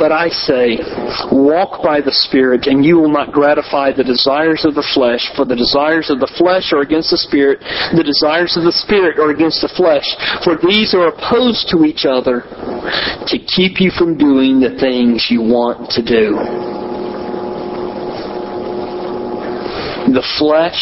but 0.00 0.12
I 0.16 0.32
say, 0.32 0.80
walk 1.28 1.84
by 1.84 2.00
the 2.00 2.16
Spirit, 2.24 2.66
and 2.66 2.80
you 2.82 2.96
will 2.96 3.12
not 3.12 3.36
gratify 3.36 3.92
the 3.92 4.02
desires 4.02 4.64
of 4.64 4.72
the 4.72 4.86
flesh, 4.96 5.28
for 5.36 5.44
the 5.44 5.54
desires 5.54 6.08
of 6.08 6.24
the 6.24 6.32
flesh 6.40 6.72
are 6.72 6.80
against 6.80 7.12
the 7.12 7.20
Spirit, 7.20 7.60
the 7.92 8.02
desires 8.02 8.56
of 8.56 8.64
the 8.64 8.72
Spirit 8.72 9.20
are 9.20 9.28
against 9.28 9.60
the 9.60 9.68
flesh, 9.76 10.08
for 10.40 10.56
these 10.56 10.96
are 10.96 11.12
opposed 11.12 11.68
to 11.68 11.84
each 11.84 12.08
other 12.08 12.48
to 13.28 13.36
keep 13.44 13.76
you 13.76 13.92
from 13.92 14.16
doing 14.16 14.56
the 14.56 14.72
things 14.80 15.28
you 15.28 15.44
want 15.44 15.92
to 15.92 16.00
do. 16.00 16.32
The 20.16 20.24
flesh 20.40 20.80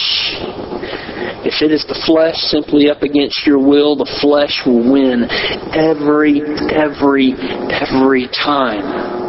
if 1.48 1.62
it 1.64 1.72
is 1.72 1.84
the 1.88 1.96
flesh 2.04 2.36
simply 2.52 2.90
up 2.90 3.00
against 3.00 3.46
your 3.46 3.58
will, 3.58 3.96
the 3.96 4.10
flesh 4.20 4.60
will 4.68 4.84
win 4.84 5.24
every, 5.72 6.44
every, 6.76 7.32
every 7.72 8.28
time. 8.36 9.26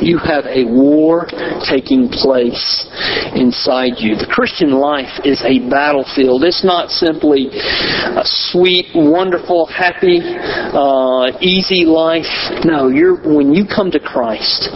you 0.00 0.16
have 0.16 0.46
a 0.46 0.64
war 0.64 1.26
taking 1.68 2.08
place 2.08 2.86
inside 3.34 3.98
you. 3.98 4.14
The 4.14 4.30
Christian 4.30 4.70
life 4.70 5.10
is 5.24 5.42
a 5.42 5.58
battlefield. 5.68 6.44
It's 6.44 6.64
not 6.64 6.90
simply 6.90 7.50
a 7.50 8.22
sweet, 8.24 8.86
wonderful, 8.94 9.66
happy, 9.66 10.22
uh, 10.22 11.36
easy 11.40 11.84
life. 11.84 12.30
No, 12.64 12.88
when 13.26 13.52
you 13.52 13.66
come 13.66 13.90
to 13.90 14.00
Christ, 14.00 14.70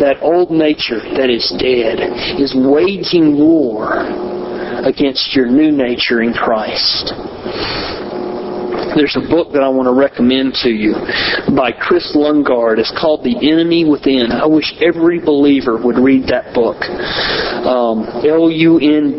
that 0.00 0.22
old 0.22 0.50
nature 0.50 1.00
that 1.16 1.30
is 1.30 1.52
dead 1.58 1.98
is 2.40 2.54
waging 2.56 3.38
war 3.38 4.04
against 4.84 5.34
your 5.34 5.46
new 5.46 5.70
nature 5.70 6.22
in 6.22 6.32
Christ. 6.32 7.12
There's 8.96 9.14
a 9.14 9.22
book 9.28 9.52
that 9.52 9.62
I 9.62 9.68
want 9.68 9.86
to 9.86 9.94
recommend 9.94 10.54
to 10.66 10.70
you 10.70 10.94
by 11.54 11.70
Kris 11.70 12.16
Lundgaard. 12.16 12.78
It's 12.78 12.90
called 12.98 13.22
The 13.22 13.38
Enemy 13.38 13.84
Within. 13.86 14.32
I 14.32 14.46
wish 14.46 14.74
every 14.82 15.20
believer 15.22 15.78
would 15.78 15.98
read 15.98 16.26
that 16.26 16.54
book. 16.54 16.82
Um, 17.62 18.02
L-U-N-D-G-A-A-R-D. 18.26 19.14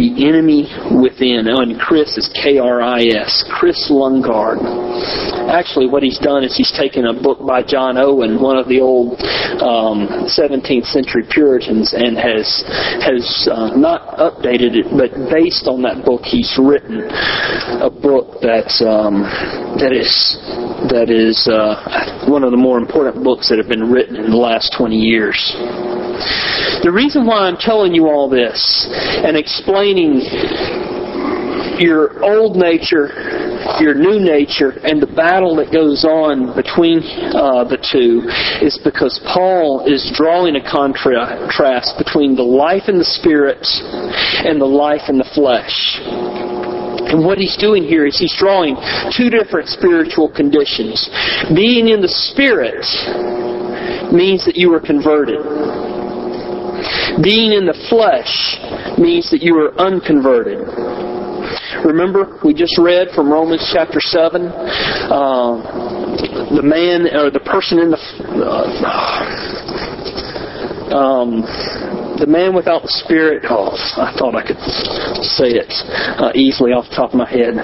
The 0.00 0.08
Enemy 0.24 0.62
Within. 0.96 1.48
And 1.48 1.80
Kris 1.80 2.16
is 2.16 2.30
K-R-I-S. 2.40 3.52
Kris 3.52 3.90
Lundgaard. 3.92 4.56
Actually, 5.52 5.88
what 5.88 6.02
he's 6.02 6.18
done 6.18 6.42
is 6.42 6.56
he's 6.56 6.72
taken 6.72 7.06
a 7.06 7.12
book 7.12 7.38
by 7.46 7.62
John 7.62 7.98
Owen, 7.98 8.40
one 8.40 8.56
of 8.56 8.66
the 8.68 8.80
old 8.80 9.20
um, 9.60 10.08
17th 10.26 10.86
century 10.88 11.22
Puritans, 11.30 11.92
and 11.92 12.16
has 12.16 12.64
has 13.04 13.48
uh, 13.50 13.76
not 13.76 14.16
updated 14.18 14.74
it, 14.74 14.86
but 14.96 15.12
based 15.30 15.68
on 15.68 15.82
that 15.82 16.04
book, 16.04 16.22
he's 16.46 16.58
written 16.58 17.02
a 17.82 17.90
book 17.90 18.40
that 18.40 18.70
um, 18.86 19.22
that 19.78 19.92
is 19.92 20.38
that 20.90 21.10
is 21.10 21.48
uh, 21.50 22.26
one 22.28 22.44
of 22.44 22.50
the 22.50 22.56
more 22.56 22.78
important 22.78 23.22
books 23.24 23.48
that 23.48 23.58
have 23.58 23.68
been 23.68 23.90
written 23.90 24.16
in 24.16 24.30
the 24.30 24.36
last 24.36 24.74
20 24.76 24.96
years. 24.96 25.36
The 26.82 26.92
reason 26.92 27.26
why 27.26 27.48
I'm 27.48 27.56
telling 27.56 27.94
you 27.94 28.06
all 28.06 28.28
this 28.28 28.86
and 29.24 29.36
explaining 29.36 30.20
your 31.78 32.22
old 32.24 32.56
nature, 32.56 33.08
your 33.80 33.94
new 33.94 34.18
nature, 34.18 34.76
and 34.82 35.00
the 35.00 35.10
battle 35.10 35.56
that 35.56 35.72
goes 35.72 36.04
on 36.04 36.54
between 36.56 37.02
uh, 37.32 37.64
the 37.64 37.78
two 37.78 38.24
is 38.64 38.78
because 38.82 39.20
Paul 39.26 39.84
is 39.86 40.12
drawing 40.14 40.56
a 40.56 40.64
contrast 40.64 41.98
between 41.98 42.36
the 42.36 42.46
life 42.46 42.88
in 42.88 42.98
the 42.98 43.04
spirit 43.04 43.62
and 44.44 44.60
the 44.60 44.68
life 44.68 45.08
in 45.08 45.18
the 45.18 45.28
flesh. 45.34 46.00
And 47.06 47.24
what 47.24 47.38
he's 47.38 47.56
doing 47.56 47.84
here 47.84 48.04
is 48.06 48.18
he's 48.18 48.34
drawing 48.36 48.76
two 49.14 49.30
different 49.30 49.68
spiritual 49.68 50.26
conditions. 50.26 51.08
Being 51.54 51.88
in 51.88 52.02
the 52.02 52.10
spirit 52.10 52.82
means 54.12 54.44
that 54.44 54.56
you 54.56 54.74
are 54.74 54.80
converted. 54.80 55.38
Being 57.22 57.52
in 57.52 57.64
the 57.64 57.78
flesh 57.88 58.58
means 58.98 59.30
that 59.30 59.40
you 59.40 59.56
are 59.56 59.72
unconverted. 59.78 61.15
Remember, 61.84 62.38
we 62.44 62.54
just 62.54 62.78
read 62.78 63.08
from 63.14 63.30
Romans 63.32 63.68
chapter 63.72 64.00
7, 64.00 64.46
uh, 64.46 65.56
the 66.54 66.62
man 66.62 67.06
or 67.14 67.30
the 67.30 67.40
person 67.40 67.78
in 67.78 67.90
the. 67.90 67.98
Uh, 68.46 69.56
um, 70.96 71.42
the 72.16 72.26
man 72.26 72.54
without 72.54 72.82
the 72.82 72.92
Spirit, 73.04 73.44
oh, 73.48 73.76
I 74.00 74.12
thought 74.16 74.34
I 74.34 74.44
could 74.44 74.60
say 75.36 75.56
it 75.56 75.70
uh, 76.18 76.32
easily 76.34 76.72
off 76.72 76.88
the 76.88 76.96
top 76.96 77.12
of 77.12 77.18
my 77.18 77.28
head. 77.28 77.56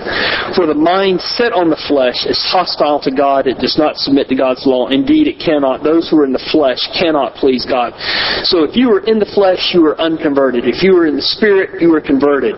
For 0.55 0.67
the 0.67 0.77
mind 0.77 1.21
set 1.21 1.53
on 1.53 1.71
the 1.71 1.81
flesh 1.89 2.25
is 2.29 2.39
hostile 2.49 3.01
to 3.03 3.13
God. 3.13 3.47
It 3.47 3.59
does 3.59 3.77
not 3.77 3.97
submit 3.97 4.29
to 4.29 4.37
God's 4.37 4.65
law. 4.67 4.89
Indeed, 4.89 5.29
it 5.29 5.39
cannot. 5.41 5.83
Those 5.83 6.09
who 6.09 6.21
are 6.21 6.27
in 6.29 6.33
the 6.33 6.49
flesh 6.53 6.81
cannot 6.93 7.35
please 7.37 7.65
God. 7.65 7.97
So 8.45 8.65
if 8.65 8.77
you 8.77 8.93
are 8.93 9.05
in 9.05 9.19
the 9.19 9.29
flesh, 9.33 9.73
you 9.73 9.85
are 9.87 9.99
unconverted. 10.01 10.65
If 10.69 10.83
you 10.83 10.97
are 10.97 11.07
in 11.07 11.17
the 11.17 11.25
Spirit, 11.25 11.81
you 11.81 11.95
are 11.95 12.03
converted. 12.03 12.57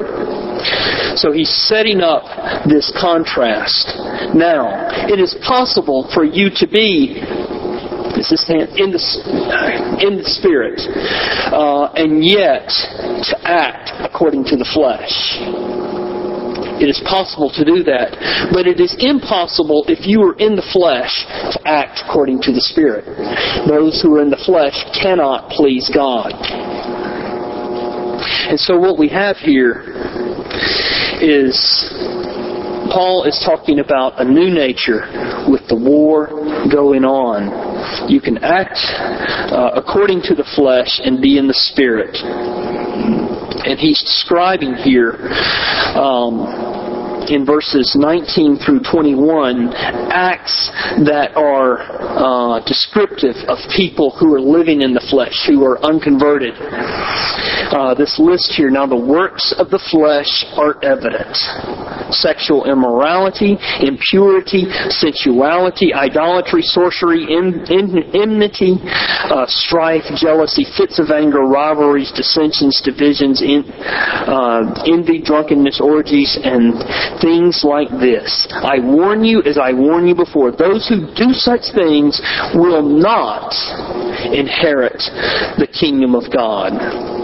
So 1.16 1.30
he's 1.30 1.50
setting 1.68 2.00
up 2.00 2.24
this 2.66 2.90
contrast. 2.98 3.94
Now, 4.34 4.90
it 5.06 5.20
is 5.20 5.36
possible 5.46 6.10
for 6.12 6.24
you 6.24 6.50
to 6.58 6.66
be 6.66 7.22
this 8.14 8.30
is 8.30 8.46
in 8.48 8.94
the 8.94 9.02
in 10.00 10.18
the 10.18 10.26
spirit, 10.26 10.80
uh, 11.52 11.92
and 11.94 12.24
yet 12.24 12.68
to 13.30 13.34
act 13.44 13.90
according 14.00 14.44
to 14.44 14.56
the 14.56 14.68
flesh. 14.72 15.38
It 16.80 16.90
is 16.90 17.00
possible 17.06 17.50
to 17.54 17.64
do 17.64 17.84
that, 17.84 18.50
but 18.52 18.66
it 18.66 18.80
is 18.80 18.96
impossible 18.98 19.84
if 19.86 20.06
you 20.06 20.20
are 20.26 20.34
in 20.42 20.56
the 20.56 20.66
flesh 20.74 21.22
to 21.54 21.60
act 21.64 22.02
according 22.02 22.42
to 22.42 22.52
the 22.52 22.60
Spirit. 22.60 23.06
Those 23.68 24.02
who 24.02 24.12
are 24.16 24.22
in 24.22 24.28
the 24.28 24.42
flesh 24.42 24.74
cannot 24.90 25.50
please 25.50 25.88
God. 25.94 26.34
And 28.50 28.58
so 28.58 28.76
what 28.76 28.98
we 28.98 29.08
have 29.08 29.36
here 29.36 29.86
is 31.22 31.54
Paul 32.90 33.24
is 33.24 33.38
talking 33.46 33.78
about 33.78 34.20
a 34.20 34.24
new 34.24 34.50
nature 34.50 35.06
with 35.48 35.66
the 35.68 35.76
war 35.78 36.28
going 36.70 37.04
on. 37.04 37.73
You 38.08 38.20
can 38.20 38.38
act 38.38 38.78
uh, 39.52 39.70
according 39.74 40.22
to 40.22 40.34
the 40.34 40.44
flesh 40.56 41.00
and 41.02 41.20
be 41.20 41.38
in 41.38 41.46
the 41.46 41.54
spirit. 41.54 42.16
And 43.64 43.78
he's 43.78 44.00
describing 44.00 44.74
here 44.74 45.16
um, 45.96 46.44
in 47.28 47.46
verses 47.46 47.96
19 47.98 48.58
through 48.58 48.80
21 48.80 49.72
acts 50.12 50.70
that 51.06 51.32
are 51.36 51.80
uh, 51.80 52.60
descriptive 52.66 53.36
of 53.48 53.58
people 53.74 54.10
who 54.10 54.34
are 54.34 54.40
living 54.40 54.82
in 54.82 54.92
the 54.92 55.04
flesh, 55.10 55.44
who 55.46 55.64
are 55.64 55.80
unconverted. 55.84 56.54
Uh, 57.70 57.94
this 57.94 58.18
list 58.18 58.52
here, 58.56 58.70
now 58.70 58.86
the 58.86 58.96
works 58.96 59.54
of 59.58 59.70
the 59.70 59.80
flesh 59.90 60.44
are 60.56 60.76
evident. 60.84 61.36
Sexual 62.12 62.70
immorality, 62.70 63.56
impurity, 63.80 64.68
sensuality, 64.90 65.94
idolatry, 65.94 66.62
sorcery, 66.62 67.24
en- 67.30 67.64
en- 67.70 68.10
enmity, 68.14 68.76
uh, 69.30 69.46
strife, 69.48 70.04
jealousy, 70.14 70.64
fits 70.76 70.98
of 70.98 71.10
anger, 71.10 71.40
rivalries, 71.40 72.12
dissensions, 72.12 72.80
divisions, 72.84 73.40
in, 73.42 73.64
uh, 73.64 74.84
envy, 74.86 75.20
drunkenness, 75.22 75.80
orgies, 75.80 76.38
and 76.42 76.74
things 77.20 77.64
like 77.64 77.90
this. 78.00 78.46
I 78.50 78.78
warn 78.78 79.24
you, 79.24 79.42
as 79.42 79.58
I 79.58 79.72
warn 79.72 80.06
you 80.06 80.14
before, 80.14 80.52
those 80.52 80.86
who 80.88 81.06
do 81.14 81.32
such 81.32 81.72
things 81.74 82.20
will 82.54 82.82
not 82.82 83.54
inherit 84.32 85.02
the 85.58 85.68
kingdom 85.72 86.14
of 86.14 86.30
God. 86.30 87.23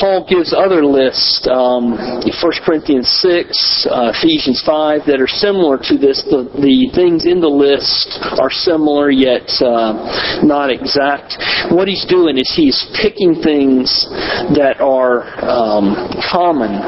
Paul 0.00 0.24
gives 0.24 0.56
other 0.56 0.80
lists, 0.82 1.46
um, 1.52 1.92
1 1.92 2.32
Corinthians 2.64 3.04
6, 3.20 3.86
uh, 3.90 4.16
Ephesians 4.16 4.62
5, 4.64 5.04
that 5.04 5.20
are 5.20 5.28
similar 5.28 5.76
to 5.76 6.00
this. 6.00 6.24
The, 6.24 6.48
the 6.56 6.88
things 6.96 7.28
in 7.28 7.44
the 7.44 7.52
list 7.52 8.16
are 8.40 8.48
similar 8.48 9.12
yet 9.12 9.44
uh, 9.60 10.40
not 10.40 10.72
exact. 10.72 11.36
What 11.68 11.84
he's 11.86 12.08
doing 12.08 12.40
is 12.40 12.48
he's 12.48 12.80
picking 12.96 13.44
things 13.44 14.08
that 14.56 14.80
are 14.80 15.28
um, 15.44 15.92
common 16.32 16.80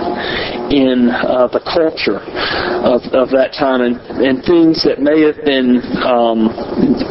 in 0.72 1.12
uh, 1.12 1.53
the 1.53 1.61
culture 1.68 2.16
of, 2.16 3.05
of 3.12 3.29
that 3.37 3.53
time 3.53 3.85
and, 3.85 4.01
and 4.25 4.40
things 4.40 4.81
that 4.88 5.05
may 5.05 5.20
have 5.20 5.37
been 5.44 5.85
um, 6.01 6.48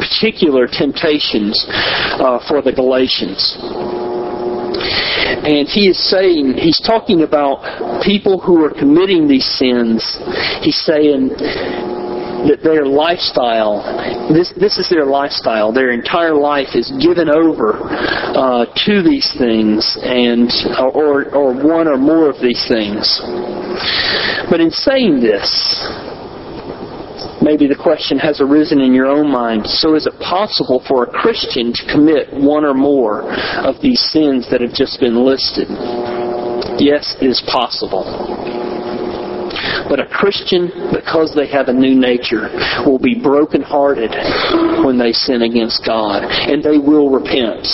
particular 0.02 0.66
temptations 0.66 1.62
uh, 2.18 2.42
for 2.50 2.58
the 2.58 2.72
Galatians. 2.74 4.01
And 4.82 5.68
he 5.68 5.88
is 5.88 5.98
saying, 6.10 6.54
he's 6.54 6.80
talking 6.80 7.22
about 7.22 8.02
people 8.02 8.38
who 8.38 8.64
are 8.64 8.70
committing 8.70 9.28
these 9.28 9.46
sins. 9.58 10.18
He's 10.62 10.80
saying 10.82 11.28
that 12.48 12.58
their 12.62 12.84
lifestyle, 12.84 13.82
this, 14.32 14.52
this 14.58 14.78
is 14.78 14.88
their 14.90 15.06
lifestyle. 15.06 15.72
Their 15.72 15.92
entire 15.92 16.34
life 16.34 16.74
is 16.74 16.90
given 16.98 17.28
over 17.28 17.78
uh, 17.82 18.66
to 18.86 19.02
these 19.02 19.32
things 19.38 19.98
and, 20.02 20.50
or, 20.78 21.30
or 21.34 21.54
one 21.54 21.86
or 21.86 21.96
more 21.96 22.28
of 22.28 22.40
these 22.40 22.66
things. 22.66 23.20
But 24.50 24.60
in 24.60 24.70
saying 24.70 25.20
this, 25.20 25.48
maybe 27.42 27.66
the 27.66 27.76
question 27.76 28.18
has 28.18 28.40
arisen 28.40 28.80
in 28.80 28.94
your 28.94 29.06
own 29.06 29.30
mind. 29.30 29.66
So 29.66 29.94
is 29.94 30.06
it 30.06 30.14
possible 30.20 30.82
for 30.88 31.04
a 31.04 31.10
Christian 31.10 31.72
to 31.74 31.82
commit 31.92 32.32
one 32.32 32.64
or 32.64 32.74
more 32.74 33.26
of 33.66 33.82
these 33.82 34.00
sins 34.14 34.48
that 34.50 34.60
have 34.60 34.72
just 34.72 35.00
been 35.00 35.26
listed? 35.26 35.68
Yes, 36.78 37.16
it 37.20 37.26
is 37.26 37.42
possible. 37.50 38.06
But 39.88 40.00
a 40.00 40.06
Christian, 40.06 40.70
because 40.94 41.34
they 41.34 41.46
have 41.48 41.68
a 41.68 41.72
new 41.72 41.94
nature, 41.94 42.48
will 42.86 42.98
be 42.98 43.14
brokenhearted 43.14 44.10
when 44.84 44.96
they 44.96 45.12
sin 45.12 45.42
against 45.42 45.84
God, 45.84 46.24
and 46.24 46.62
they 46.62 46.78
will 46.78 47.10
repent. 47.10 47.66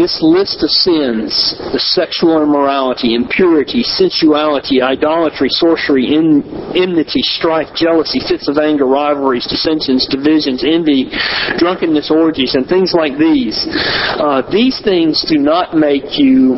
This 0.00 0.22
list 0.24 0.64
of 0.64 0.70
sins, 0.70 1.60
the 1.76 1.78
sexual 1.78 2.40
immorality, 2.42 3.12
impurity, 3.14 3.82
sensuality, 3.82 4.80
idolatry, 4.80 5.50
sorcery, 5.50 6.16
enmity, 6.16 7.20
strife, 7.20 7.68
jealousy, 7.76 8.18
fits 8.24 8.48
of 8.48 8.56
anger, 8.56 8.86
rivalries, 8.86 9.44
dissensions, 9.46 10.08
divisions, 10.08 10.64
envy, 10.64 11.12
drunkenness, 11.58 12.10
orgies, 12.10 12.54
and 12.54 12.64
things 12.64 12.94
like 12.96 13.18
these, 13.18 13.68
uh, 14.16 14.40
these 14.50 14.80
things 14.80 15.22
do 15.28 15.36
not 15.36 15.76
make 15.76 16.16
you 16.16 16.56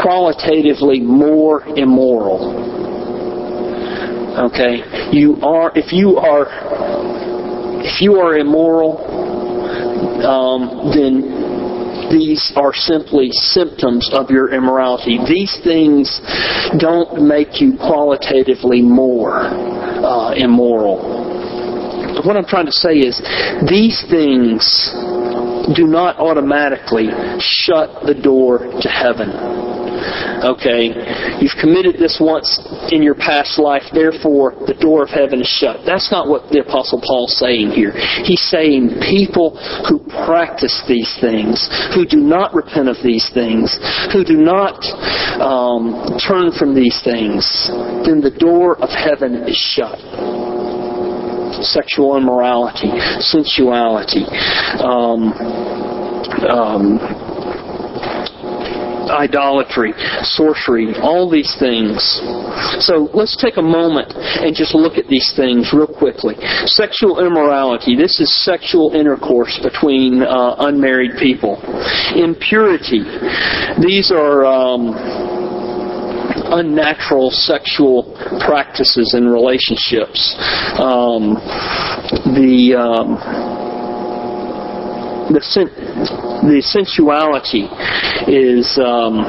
qualitatively 0.00 1.00
more 1.00 1.60
immoral. 1.76 2.48
Okay? 4.48 4.80
You 5.12 5.36
are, 5.42 5.70
if 5.76 5.92
you 5.92 6.16
are, 6.16 6.48
if 7.84 8.00
you 8.00 8.14
are 8.14 8.38
immoral, 8.38 9.04
um, 10.24 10.90
then 10.96 11.39
these 12.10 12.52
are 12.56 12.74
simply 12.74 13.30
symptoms 13.30 14.10
of 14.12 14.30
your 14.30 14.52
immorality. 14.52 15.18
These 15.26 15.58
things 15.62 16.20
don't 16.78 17.22
make 17.26 17.60
you 17.60 17.76
qualitatively 17.78 18.82
more 18.82 19.40
uh, 19.40 20.34
immoral. 20.34 20.98
What 22.24 22.36
I'm 22.36 22.44
trying 22.44 22.66
to 22.66 22.72
say 22.72 22.98
is 22.98 23.22
these 23.68 24.04
things 24.10 24.92
do 25.74 25.86
not 25.86 26.18
automatically 26.18 27.08
shut 27.38 28.06
the 28.06 28.14
door 28.14 28.58
to 28.80 28.88
heaven. 28.88 29.30
Okay, 30.40 30.88
you've 31.40 31.56
committed 31.60 32.00
this 32.00 32.16
once 32.20 32.48
in 32.90 33.02
your 33.02 33.14
past 33.14 33.58
life, 33.58 33.84
therefore 33.92 34.56
the 34.66 34.74
door 34.80 35.02
of 35.04 35.10
heaven 35.10 35.40
is 35.40 35.48
shut. 35.48 35.84
That's 35.84 36.10
not 36.10 36.28
what 36.28 36.48
the 36.48 36.60
Apostle 36.60 37.02
Paul's 37.04 37.36
saying 37.36 37.70
here. 37.72 37.92
He's 38.24 38.40
saying 38.48 39.04
people 39.04 39.60
who 39.88 40.00
practice 40.24 40.82
these 40.88 41.12
things, 41.20 41.68
who 41.94 42.06
do 42.06 42.16
not 42.16 42.54
repent 42.54 42.88
of 42.88 42.96
these 43.04 43.28
things, 43.34 43.76
who 44.12 44.24
do 44.24 44.40
not 44.40 44.80
um, 45.36 46.16
turn 46.16 46.52
from 46.56 46.74
these 46.74 47.00
things, 47.04 47.44
then 48.08 48.20
the 48.24 48.32
door 48.32 48.80
of 48.80 48.88
heaven 48.88 49.44
is 49.44 49.56
shut 49.56 50.00
sexual 51.62 52.16
immorality, 52.16 52.90
sensuality, 53.20 54.24
um, 54.82 55.32
um, 56.48 56.98
idolatry, 59.10 59.92
sorcery, 60.22 60.94
all 61.02 61.28
these 61.28 61.56
things. 61.58 61.98
So 62.78 63.10
let's 63.12 63.36
take 63.36 63.56
a 63.56 63.62
moment 63.62 64.12
and 64.14 64.54
just 64.54 64.74
look 64.74 64.96
at 64.96 65.08
these 65.08 65.32
things 65.36 65.72
real 65.72 65.86
quickly. 65.86 66.36
Sexual 66.66 67.24
immorality. 67.24 67.96
This 67.96 68.20
is 68.20 68.44
sexual 68.44 68.92
intercourse 68.94 69.58
between 69.62 70.22
uh, 70.22 70.56
unmarried 70.58 71.12
people. 71.18 71.60
Impurity. 72.14 73.02
These 73.82 74.12
are. 74.14 74.44
Um, 74.44 75.39
unnatural 76.50 77.30
sexual 77.30 78.04
practices 78.46 79.14
and 79.14 79.30
relationships. 79.30 80.34
Um, 80.78 81.34
the 82.34 82.74
um, 82.78 83.16
the 85.32 85.40
sen- 85.42 85.74
the 86.46 86.62
sensuality 86.62 87.68
is 88.26 88.78
um, 88.82 89.20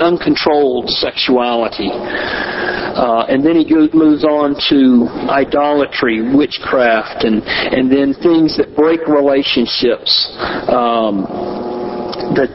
uncontrolled 0.00 0.88
sexuality. 0.90 1.90
Uh, 1.92 3.26
and 3.28 3.44
then 3.44 3.54
he 3.54 3.62
goes, 3.62 3.90
moves 3.94 4.24
on 4.24 4.56
to 4.68 5.06
idolatry, 5.30 6.34
witchcraft, 6.34 7.22
and, 7.22 7.42
and 7.46 7.90
then 7.90 8.14
things 8.14 8.56
that 8.56 8.74
break 8.74 9.06
relationships. 9.06 10.34
Um, 10.66 11.22
that 12.34 12.50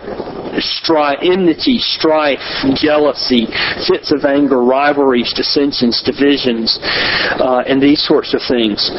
strife, 0.60 1.20
enmity, 1.22 1.78
strife, 1.80 2.40
jealousy, 2.76 3.48
fits 3.88 4.12
of 4.12 4.26
anger, 4.26 4.64
rivalries, 4.64 5.34
dissensions, 5.34 6.02
divisions, 6.02 6.80
uh, 7.40 7.64
and 7.68 7.82
these 7.82 8.04
sorts 8.04 8.34
of 8.34 8.42
things. 8.48 8.92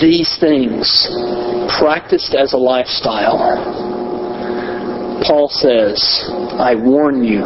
These 0.00 0.36
things 0.40 1.08
practiced 1.78 2.34
as 2.34 2.52
a 2.52 2.58
lifestyle, 2.58 3.93
Paul 5.26 5.48
says, 5.48 5.98
I 6.60 6.74
warn 6.74 7.24
you, 7.24 7.44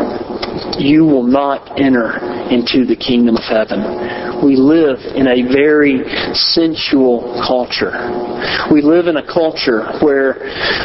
you 0.79 1.05
will 1.05 1.23
not 1.23 1.81
enter 1.81 2.19
into 2.51 2.85
the 2.85 2.97
kingdom 2.97 3.37
of 3.37 3.45
heaven. 3.45 4.43
We 4.45 4.57
live 4.57 4.99
in 5.15 5.29
a 5.29 5.43
very 5.53 6.03
sensual 6.35 7.43
culture. 7.47 7.93
We 8.73 8.83
live 8.83 9.07
in 9.07 9.17
a 9.17 9.27
culture 9.27 9.85
where 10.01 10.43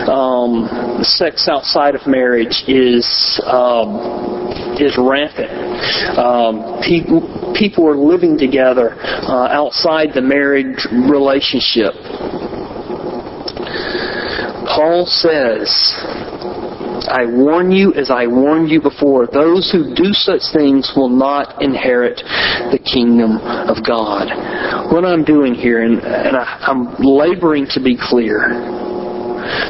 um, 0.10 1.04
sex 1.04 1.48
outside 1.48 1.96
of 1.96 2.06
marriage 2.06 2.64
is 2.68 3.42
um, 3.46 4.44
is 4.80 4.98
rampant. 4.98 6.18
Um, 6.18 6.82
people 6.82 7.54
people 7.58 7.88
are 7.88 7.98
living 7.98 8.38
together 8.38 8.96
uh, 8.96 9.48
outside 9.50 10.14
the 10.14 10.22
marriage 10.22 10.86
relationship. 10.92 11.94
Paul 14.66 15.06
says, 15.06 15.70
I 17.08 17.26
warn 17.26 17.72
you 17.72 17.94
as 17.94 18.10
I 18.10 18.28
warned 18.28 18.70
you 18.70 18.82
before, 18.82 19.28
those 19.28 19.72
who 19.72 19.94
do 19.96 20.14
such 20.14 20.42
things 20.54 20.94
will 20.96 21.10
not 21.10 21.62
inherit 21.62 22.18
the 22.72 22.80
kingdom 22.80 23.38
of 23.38 23.84
God. 23.86 24.30
What 24.92 25.06
I'm 25.06 25.24
doing 25.24 25.54
here, 25.54 25.84
and, 25.84 26.00
and 26.00 26.38
I, 26.38 26.44
I'm 26.68 26.96
laboring 27.00 27.68
to 27.72 27.84
be 27.84 27.98
clear, 28.00 28.48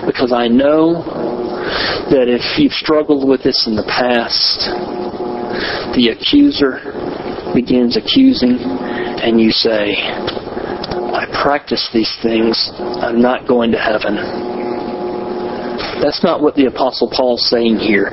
because 0.05 0.31
I 0.31 0.47
know 0.47 1.03
that 2.11 2.27
if 2.27 2.59
you've 2.59 2.73
struggled 2.73 3.27
with 3.27 3.41
this 3.43 3.65
in 3.67 3.75
the 3.75 3.87
past, 3.87 4.69
the 5.95 6.09
accuser 6.09 6.81
begins 7.53 7.97
accusing, 7.97 8.57
and 8.59 9.39
you 9.39 9.51
say, 9.51 9.95
I 11.13 11.25
practice 11.43 11.89
these 11.93 12.11
things, 12.21 12.71
I'm 12.77 13.21
not 13.21 13.47
going 13.47 13.71
to 13.71 13.77
heaven. 13.79 14.52
That's 16.03 16.21
not 16.21 16.41
what 16.41 16.55
the 16.55 16.65
Apostle 16.65 17.09
Paul's 17.09 17.47
saying 17.49 17.77
here. 17.77 18.11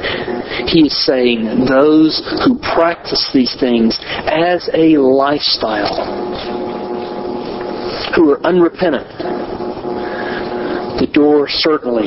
He 0.70 0.86
is 0.86 1.04
saying 1.04 1.66
those 1.66 2.22
who 2.46 2.56
practice 2.62 3.28
these 3.34 3.56
things 3.58 3.98
as 4.30 4.70
a 4.72 4.94
lifestyle, 4.96 5.90
who 8.14 8.30
are 8.30 8.46
unrepentant, 8.46 9.10
the 11.02 11.10
door 11.12 11.48
certainly 11.48 12.06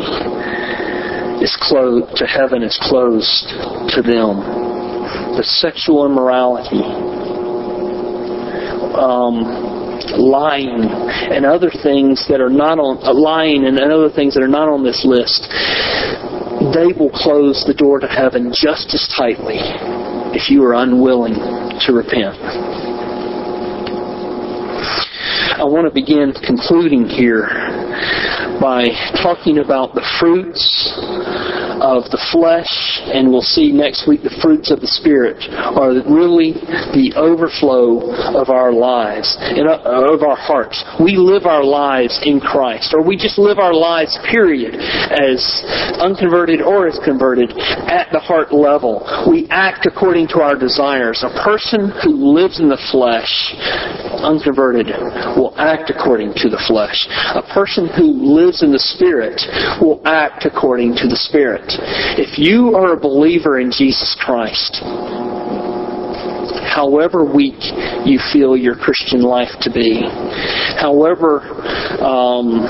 is 1.43 1.57
closed 1.59 2.15
to 2.15 2.25
heaven 2.27 2.63
is 2.63 2.79
closed 2.81 3.49
to 3.91 4.01
them. 4.01 4.39
The 5.35 5.43
sexual 5.43 6.05
immorality, 6.05 6.79
um, 8.95 9.72
lying, 10.11 10.83
and 11.31 11.45
other 11.45 11.71
things 11.71 12.27
that 12.27 12.41
are 12.41 12.49
not 12.49 12.79
on 12.79 12.97
uh, 13.03 13.13
lying 13.13 13.65
and 13.65 13.79
other 13.79 14.09
things 14.09 14.33
that 14.33 14.43
are 14.43 14.51
not 14.51 14.67
on 14.67 14.83
this 14.83 15.05
list, 15.05 15.47
they 16.73 16.91
will 16.97 17.11
close 17.11 17.63
the 17.67 17.73
door 17.73 17.99
to 17.99 18.07
heaven 18.07 18.51
just 18.53 18.93
as 18.93 19.07
tightly 19.15 19.59
if 20.33 20.49
you 20.49 20.63
are 20.63 20.73
unwilling 20.75 21.35
to 21.85 21.93
repent. 21.93 22.37
I 25.53 25.65
want 25.65 25.87
to 25.87 25.93
begin 25.93 26.33
concluding 26.33 27.05
here 27.07 27.47
by 28.59 28.89
talking 29.21 29.59
about 29.59 29.93
the 29.93 30.03
fruits 30.19 30.91
of 31.83 32.07
the 32.15 32.21
flesh, 32.31 32.71
and 33.11 33.27
we'll 33.27 33.43
see 33.43 33.75
next 33.75 34.07
week 34.07 34.23
the 34.23 34.31
fruits 34.39 34.71
of 34.71 34.79
the 34.79 34.87
Spirit 34.87 35.43
are 35.51 35.91
really 36.07 36.55
the 36.95 37.11
overflow 37.19 38.07
of 38.39 38.47
our 38.47 38.71
lives, 38.71 39.35
uh, 39.35 39.83
of 39.83 40.23
our 40.23 40.39
hearts. 40.39 40.79
We 41.03 41.19
live 41.19 41.43
our 41.45 41.63
lives 41.63 42.15
in 42.23 42.39
Christ, 42.39 42.95
or 42.95 43.03
we 43.03 43.19
just 43.19 43.37
live 43.37 43.59
our 43.59 43.75
lives, 43.75 44.15
period, 44.31 44.79
as 44.79 45.43
unconverted 45.99 46.63
or 46.63 46.87
as 46.87 46.95
converted, 47.03 47.51
at 47.91 48.07
the 48.15 48.19
heart 48.23 48.55
level. 48.55 49.03
We 49.27 49.51
act 49.51 49.85
according 49.85 50.31
to 50.31 50.39
our 50.39 50.55
desires. 50.55 51.19
A 51.19 51.35
person 51.43 51.91
who 51.99 52.31
lives 52.31 52.63
in 52.63 52.71
the 52.71 52.79
flesh, 52.95 53.27
unconverted, 54.23 54.87
will 55.35 55.51
act 55.59 55.91
according 55.91 56.31
to 56.39 56.47
the 56.47 56.63
flesh. 56.63 56.95
A 57.35 57.43
person 57.51 57.91
who 57.91 58.07
lives 58.07 58.63
in 58.63 58.71
the 58.71 58.79
Spirit 58.79 59.43
will 59.83 59.99
act 60.07 60.47
according 60.47 60.95
to 61.03 61.11
the 61.11 61.19
Spirit. 61.19 61.72
If 62.17 62.37
you 62.37 62.75
are 62.75 62.93
a 62.93 62.99
believer 62.99 63.59
in 63.59 63.71
Jesus 63.71 64.15
Christ, 64.19 64.81
however 66.73 67.23
weak 67.23 67.59
you 68.05 68.19
feel 68.31 68.57
your 68.57 68.75
Christian 68.75 69.21
life 69.21 69.51
to 69.61 69.71
be, 69.71 70.01
however 70.79 71.41
um, 72.01 72.65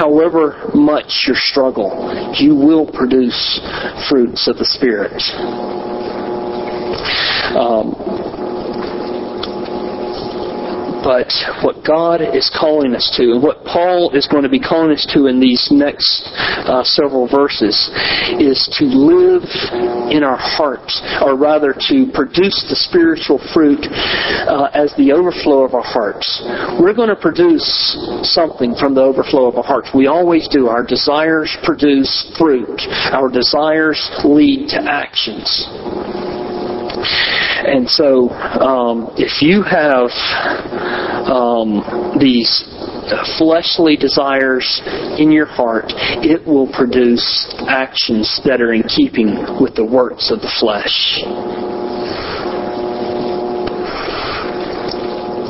however 0.00 0.70
much 0.74 1.24
your 1.26 1.36
struggle, 1.36 2.32
you 2.38 2.54
will 2.54 2.86
produce 2.86 3.60
fruits 4.08 4.48
of 4.48 4.56
the 4.56 4.64
Spirit. 4.64 5.20
Um, 7.50 7.94
but 11.10 11.34
what 11.66 11.82
God 11.82 12.22
is 12.22 12.46
calling 12.54 12.94
us 12.94 13.10
to, 13.18 13.34
and 13.34 13.42
what 13.42 13.64
Paul 13.64 14.14
is 14.14 14.28
going 14.28 14.44
to 14.44 14.48
be 14.48 14.60
calling 14.60 14.92
us 14.92 15.04
to 15.12 15.26
in 15.26 15.40
these 15.40 15.66
next 15.72 16.22
uh, 16.70 16.84
several 16.84 17.26
verses, 17.26 17.74
is 18.38 18.70
to 18.78 18.84
live 18.86 19.42
in 20.14 20.22
our 20.22 20.38
hearts, 20.38 21.02
or 21.20 21.34
rather 21.34 21.74
to 21.90 22.06
produce 22.14 22.62
the 22.70 22.78
spiritual 22.78 23.42
fruit 23.52 23.82
uh, 23.90 24.70
as 24.72 24.94
the 24.94 25.10
overflow 25.10 25.66
of 25.66 25.74
our 25.74 25.82
hearts. 25.82 26.46
We're 26.78 26.94
going 26.94 27.10
to 27.10 27.18
produce 27.18 27.66
something 28.22 28.76
from 28.78 28.94
the 28.94 29.02
overflow 29.02 29.48
of 29.50 29.56
our 29.56 29.66
hearts. 29.66 29.90
We 29.92 30.06
always 30.06 30.46
do. 30.46 30.68
Our 30.68 30.86
desires 30.86 31.50
produce 31.64 32.30
fruit. 32.38 32.86
Our 33.10 33.28
desires 33.28 33.98
lead 34.22 34.68
to 34.78 34.78
actions. 34.86 35.66
And 37.00 37.88
so, 37.88 38.30
um, 38.30 39.10
if 39.16 39.42
you 39.42 39.62
have 39.62 40.10
um, 41.26 42.18
these 42.18 42.64
fleshly 43.38 43.96
desires 43.96 44.82
in 45.18 45.30
your 45.32 45.46
heart, 45.46 45.92
it 46.22 46.46
will 46.46 46.70
produce 46.72 47.52
actions 47.68 48.40
that 48.44 48.60
are 48.60 48.72
in 48.72 48.82
keeping 48.84 49.60
with 49.60 49.74
the 49.74 49.84
works 49.84 50.30
of 50.30 50.40
the 50.40 50.52
flesh. 50.60 51.22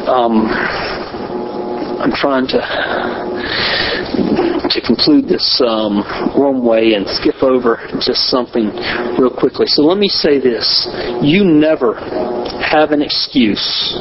Um, 0.08 0.46
I'm 2.00 2.12
trying 2.12 2.46
to 2.48 2.58
to 4.70 4.80
conclude 4.80 5.28
this 5.28 5.61
um, 5.66 6.02
one 6.38 6.64
way 6.64 6.94
and 6.94 7.06
skip 7.06 7.42
over 7.42 7.78
just 8.00 8.30
something 8.30 8.70
real 9.18 9.30
quickly. 9.30 9.66
So 9.66 9.83
let 9.83 9.98
me 9.98 10.09
say 10.09 10.38
this. 10.38 10.88
You 11.22 11.44
never 11.44 11.94
have 11.94 12.90
an 12.92 13.02
excuse 13.02 13.94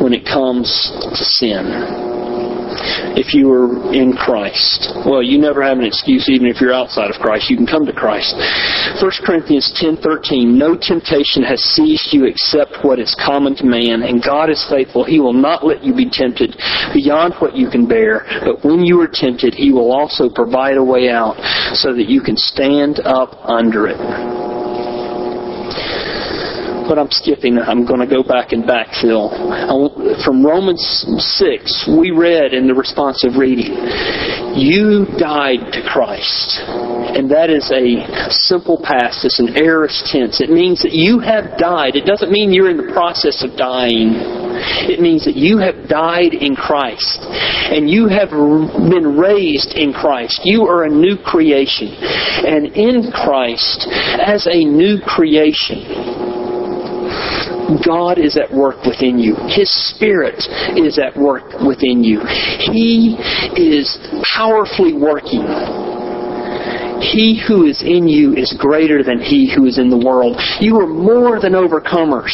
when 0.00 0.12
it 0.12 0.24
comes 0.24 0.92
to 1.16 1.24
sin 1.24 2.05
if 3.16 3.34
you 3.34 3.50
are 3.52 3.92
in 3.92 4.12
Christ. 4.12 4.92
Well, 5.06 5.22
you 5.22 5.38
never 5.38 5.62
have 5.62 5.78
an 5.78 5.84
excuse 5.84 6.28
even 6.28 6.46
if 6.46 6.60
you're 6.60 6.74
outside 6.74 7.10
of 7.10 7.16
Christ. 7.20 7.50
You 7.50 7.56
can 7.56 7.66
come 7.66 7.86
to 7.86 7.92
Christ. 7.92 8.34
1 9.00 9.10
Corinthians 9.24 9.72
10:13 9.80 10.56
No 10.56 10.76
temptation 10.76 11.42
has 11.42 11.60
seized 11.62 12.12
you 12.12 12.24
except 12.24 12.84
what 12.84 12.98
is 12.98 13.14
common 13.14 13.54
to 13.56 13.64
man, 13.64 14.02
and 14.02 14.22
God 14.22 14.50
is 14.50 14.64
faithful. 14.68 15.04
He 15.04 15.20
will 15.20 15.36
not 15.36 15.64
let 15.64 15.82
you 15.84 15.94
be 15.94 16.08
tempted 16.10 16.56
beyond 16.92 17.34
what 17.38 17.56
you 17.56 17.70
can 17.70 17.86
bear, 17.86 18.24
but 18.44 18.64
when 18.64 18.84
you 18.84 19.00
are 19.00 19.08
tempted, 19.08 19.54
he 19.54 19.72
will 19.72 19.92
also 19.92 20.28
provide 20.28 20.76
a 20.76 20.84
way 20.84 21.08
out 21.08 21.36
so 21.74 21.94
that 21.94 22.08
you 22.08 22.20
can 22.20 22.36
stand 22.36 23.00
up 23.04 23.36
under 23.44 23.86
it 23.86 24.55
but 26.88 26.98
I'm 26.98 27.10
skipping. 27.10 27.58
I'm 27.58 27.86
going 27.86 28.00
to 28.00 28.06
go 28.06 28.22
back 28.22 28.52
and 28.52 28.64
backfill. 28.64 29.30
From 30.24 30.44
Romans 30.44 30.82
6, 31.18 31.90
we 31.98 32.10
read 32.10 32.54
in 32.54 32.66
the 32.66 32.74
responsive 32.74 33.36
reading, 33.36 33.74
You 34.54 35.06
died 35.18 35.72
to 35.72 35.82
Christ. 35.82 36.62
And 37.16 37.30
that 37.30 37.50
is 37.50 37.70
a 37.72 38.30
simple 38.30 38.80
past. 38.82 39.24
It's 39.24 39.40
an 39.40 39.56
aorist 39.56 40.06
tense. 40.06 40.40
It 40.40 40.50
means 40.50 40.82
that 40.82 40.92
you 40.92 41.18
have 41.20 41.58
died. 41.58 41.96
It 41.96 42.04
doesn't 42.04 42.30
mean 42.30 42.52
you're 42.52 42.70
in 42.70 42.76
the 42.76 42.92
process 42.92 43.42
of 43.42 43.56
dying. 43.56 44.16
It 44.88 45.00
means 45.00 45.24
that 45.24 45.36
you 45.36 45.58
have 45.58 45.88
died 45.88 46.34
in 46.34 46.56
Christ. 46.56 47.20
And 47.22 47.88
you 47.88 48.08
have 48.08 48.30
been 48.30 49.16
raised 49.16 49.74
in 49.74 49.92
Christ. 49.92 50.40
You 50.44 50.64
are 50.64 50.84
a 50.84 50.90
new 50.90 51.16
creation. 51.16 51.88
And 51.92 52.66
in 52.76 53.10
Christ, 53.12 53.88
as 54.20 54.46
a 54.46 54.64
new 54.64 55.00
creation, 55.00 56.15
God 57.84 58.18
is 58.18 58.36
at 58.36 58.52
work 58.52 58.84
within 58.84 59.18
you. 59.18 59.34
His 59.48 59.70
Spirit 59.90 60.38
is 60.76 60.98
at 60.98 61.16
work 61.16 61.44
within 61.66 62.04
you. 62.04 62.20
He 62.72 63.16
is 63.56 63.98
powerfully 64.34 64.94
working. 64.94 65.44
He 67.00 67.42
who 67.46 67.66
is 67.66 67.82
in 67.82 68.08
you 68.08 68.32
is 68.32 68.56
greater 68.58 69.02
than 69.02 69.20
he 69.20 69.52
who 69.52 69.66
is 69.66 69.78
in 69.78 69.90
the 69.90 70.00
world. 70.00 70.40
You 70.60 70.80
are 70.80 70.86
more 70.86 71.40
than 71.40 71.52
overcomers 71.52 72.32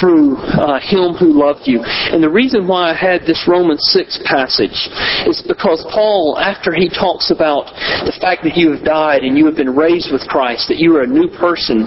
through 0.00 0.36
uh, 0.36 0.80
him 0.80 1.12
who 1.12 1.36
loved 1.36 1.68
you. 1.68 1.80
And 1.84 2.22
the 2.22 2.30
reason 2.30 2.66
why 2.66 2.90
I 2.90 2.94
had 2.94 3.22
this 3.22 3.44
Romans 3.46 3.84
6 3.92 4.20
passage 4.24 4.88
is 5.28 5.44
because 5.46 5.84
Paul, 5.92 6.38
after 6.40 6.72
he 6.72 6.88
talks 6.88 7.30
about 7.30 7.66
the 8.08 8.16
fact 8.20 8.42
that 8.44 8.56
you 8.56 8.72
have 8.72 8.84
died 8.84 9.22
and 9.22 9.36
you 9.36 9.44
have 9.46 9.56
been 9.56 9.76
raised 9.76 10.12
with 10.12 10.22
Christ, 10.28 10.68
that 10.68 10.78
you 10.78 10.96
are 10.96 11.02
a 11.02 11.06
new 11.06 11.28
person, 11.28 11.84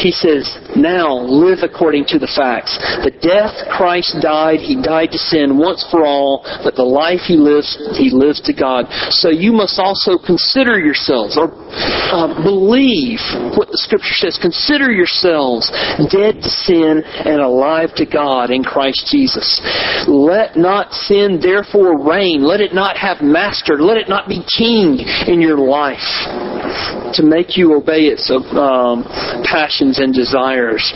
He 0.00 0.10
says, 0.10 0.48
now 0.76 1.18
live 1.18 1.60
according 1.62 2.06
to 2.14 2.18
the 2.18 2.30
facts. 2.30 2.76
The 3.02 3.10
death 3.10 3.54
Christ 3.70 4.16
died, 4.22 4.60
He 4.60 4.80
died 4.80 5.10
to 5.12 5.18
sin 5.18 5.58
once 5.58 5.84
for 5.90 6.06
all, 6.06 6.42
but 6.62 6.74
the 6.74 6.86
life 6.86 7.26
He 7.26 7.36
lives, 7.36 7.76
He 7.96 8.10
lives 8.10 8.40
to 8.46 8.54
God. 8.54 8.86
So 9.10 9.30
you 9.30 9.52
must 9.52 9.78
also 9.78 10.18
consider 10.18 10.78
yourselves, 10.78 11.36
or 11.36 11.50
uh, 11.50 12.30
believe 12.42 13.20
what 13.56 13.68
the 13.68 13.78
Scripture 13.78 14.14
says. 14.14 14.38
Consider 14.40 14.90
yourselves 14.90 15.70
dead 16.10 16.42
to 16.42 16.50
sin 16.50 17.02
and 17.04 17.40
alive 17.40 17.94
to 17.96 18.06
God 18.06 18.50
in 18.50 18.62
Christ 18.62 19.08
Jesus. 19.10 19.60
Let 20.06 20.56
not 20.56 20.92
sin 20.92 21.38
therefore 21.40 21.98
reign. 21.98 22.42
Let 22.42 22.60
it 22.60 22.74
not 22.74 22.96
have 22.96 23.22
master. 23.22 23.80
Let 23.80 23.96
it 23.96 24.08
not 24.08 24.28
be 24.28 24.42
king 24.46 25.00
in 25.26 25.40
your 25.40 25.58
life 25.58 25.98
to 27.14 27.22
make 27.22 27.56
you 27.56 27.74
obey 27.74 28.06
its 28.06 28.30
um, 28.30 29.04
passions 29.44 29.98
and 29.98 30.14
desires. 30.60 30.92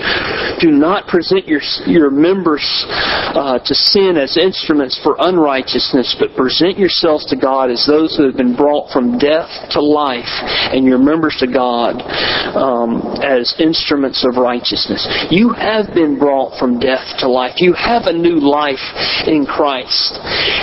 Do 0.61 0.71
not 0.71 1.07
present 1.09 1.47
your 1.47 1.61
your 1.87 2.11
members 2.11 2.65
uh, 2.89 3.59
to 3.59 3.75
sin 3.75 4.17
as 4.17 4.37
instruments 4.37 4.99
for 5.03 5.17
unrighteousness, 5.19 6.17
but 6.19 6.37
present 6.37 6.79
yourselves 6.79 7.27
to 7.27 7.37
God 7.37 7.71
as 7.71 7.87
those 7.87 8.17
who 8.17 8.27
have 8.27 8.37
been 8.37 8.57
brought 8.57 8.91
from 8.93 9.19
death 9.19 9.51
to 9.71 9.83
life, 9.83 10.31
and 10.73 10.85
your 10.85 10.99
members 10.99 11.37
to 11.41 11.47
God 11.47 12.03
um, 12.55 13.03
as 13.23 13.55
instruments 13.59 14.25
of 14.25 14.37
righteousness. 14.37 15.07
You 15.31 15.51
have 15.53 15.95
been 15.95 16.19
brought 16.19 16.59
from 16.59 16.79
death 16.79 17.19
to 17.19 17.29
life. 17.29 17.55
You 17.59 17.75
have 17.75 18.07
a 18.07 18.13
new 18.13 18.39
life 18.41 18.83
in 19.27 19.47
Christ, 19.47 20.19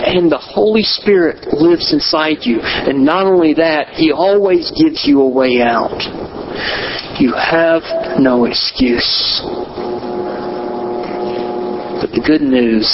and 0.06 0.32
the 0.32 0.38
Holy 0.38 0.84
Spirit 0.84 1.54
lives 1.54 1.94
inside 1.94 2.40
you. 2.42 2.60
And 2.62 3.06
not 3.06 3.26
only 3.26 3.54
that, 3.56 3.90
He 3.90 4.12
always 4.12 4.72
gives 4.72 5.06
you 5.06 5.22
a 5.22 5.30
way 5.30 5.62
out. 5.62 6.00
You 7.22 7.34
have 7.34 7.84
no 8.18 8.46
excuse. 8.46 9.42
But 12.02 12.10
the 12.18 12.24
good 12.26 12.42
news 12.42 12.90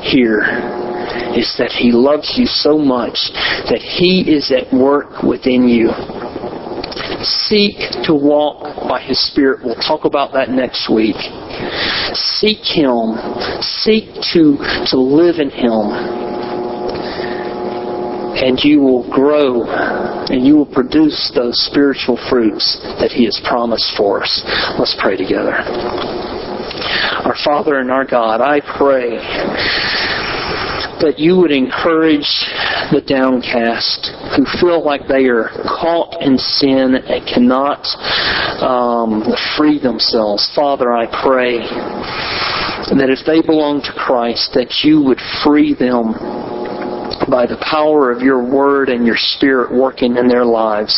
here 0.00 0.40
is 1.36 1.54
that 1.58 1.68
He 1.70 1.92
loves 1.92 2.32
you 2.38 2.46
so 2.46 2.78
much 2.78 3.28
that 3.68 3.82
He 3.82 4.24
is 4.26 4.50
at 4.50 4.72
work 4.72 5.22
within 5.22 5.68
you. 5.68 5.90
Seek 7.22 7.76
to 8.04 8.14
walk 8.14 8.88
by 8.88 9.02
His 9.02 9.20
Spirit. 9.30 9.60
We'll 9.62 9.74
talk 9.74 10.06
about 10.06 10.32
that 10.32 10.48
next 10.48 10.88
week. 10.88 11.20
Seek 12.16 12.64
Him. 12.64 13.20
Seek 13.60 14.08
to, 14.32 14.56
to 14.88 14.96
live 14.96 15.36
in 15.40 15.50
Him 15.50 16.24
and 18.34 18.58
you 18.62 18.80
will 18.80 19.08
grow 19.10 19.64
and 19.64 20.46
you 20.46 20.56
will 20.56 20.66
produce 20.66 21.32
those 21.34 21.58
spiritual 21.66 22.18
fruits 22.28 22.78
that 23.00 23.10
He 23.10 23.24
has 23.24 23.40
promised 23.44 23.96
for 23.96 24.22
us. 24.22 24.42
Let's 24.78 24.96
pray 25.00 25.16
together. 25.16 25.54
Our 27.24 27.36
Father 27.44 27.78
and 27.78 27.90
our 27.90 28.04
God, 28.04 28.40
I 28.40 28.60
pray 28.60 29.16
that 31.00 31.18
you 31.18 31.36
would 31.36 31.52
encourage 31.52 32.28
the 32.92 33.02
downcast 33.04 34.08
who 34.36 34.44
feel 34.60 34.84
like 34.84 35.06
they 35.06 35.26
are 35.26 35.50
caught 35.64 36.20
in 36.22 36.38
sin 36.38 36.94
and 36.94 37.26
cannot 37.26 37.84
um, 38.62 39.24
free 39.56 39.78
themselves. 39.78 40.50
Father, 40.54 40.92
I 40.92 41.06
pray 41.06 41.58
that 42.96 43.08
if 43.10 43.24
they 43.26 43.40
belong 43.40 43.80
to 43.82 43.92
Christ, 43.92 44.52
that 44.54 44.84
you 44.84 45.02
would 45.02 45.20
free 45.42 45.74
them 45.74 46.14
by 47.30 47.46
the 47.46 47.58
power 47.70 48.10
of 48.10 48.22
your 48.22 48.42
word 48.42 48.88
and 48.88 49.06
your 49.06 49.16
spirit 49.16 49.72
working 49.72 50.16
in 50.16 50.28
their 50.28 50.44
lives. 50.44 50.92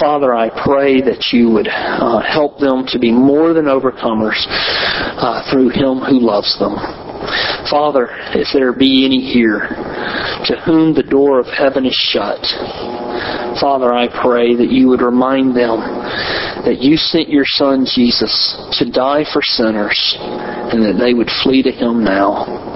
Father, 0.00 0.34
I 0.34 0.50
pray 0.50 1.00
that 1.00 1.32
you 1.32 1.50
would 1.50 1.68
uh, 1.68 2.20
help 2.20 2.58
them 2.58 2.84
to 2.88 2.98
be 2.98 3.12
more 3.12 3.52
than 3.52 3.66
overcomers 3.66 4.44
uh, 4.48 5.50
through 5.50 5.70
him 5.70 5.98
who 5.98 6.20
loves 6.20 6.58
them. 6.58 6.76
Father, 7.70 8.08
if 8.34 8.48
there 8.52 8.72
be 8.72 9.04
any 9.04 9.20
here 9.20 9.68
to 10.46 10.60
whom 10.64 10.94
the 10.94 11.02
door 11.02 11.40
of 11.40 11.46
heaven 11.46 11.86
is 11.86 11.96
shut, 12.12 12.40
Father, 13.60 13.92
I 13.92 14.08
pray 14.22 14.54
that 14.54 14.70
you 14.70 14.88
would 14.88 15.00
remind 15.00 15.56
them 15.56 15.80
that 16.64 16.78
you 16.80 16.96
sent 16.96 17.28
your 17.28 17.46
Son 17.46 17.86
Jesus 17.86 18.32
to 18.78 18.90
die 18.90 19.24
for 19.32 19.40
sinners 19.42 20.16
and 20.20 20.82
that 20.84 21.02
they 21.02 21.14
would 21.14 21.30
flee 21.42 21.62
to 21.62 21.70
him 21.70 22.04
now. 22.04 22.75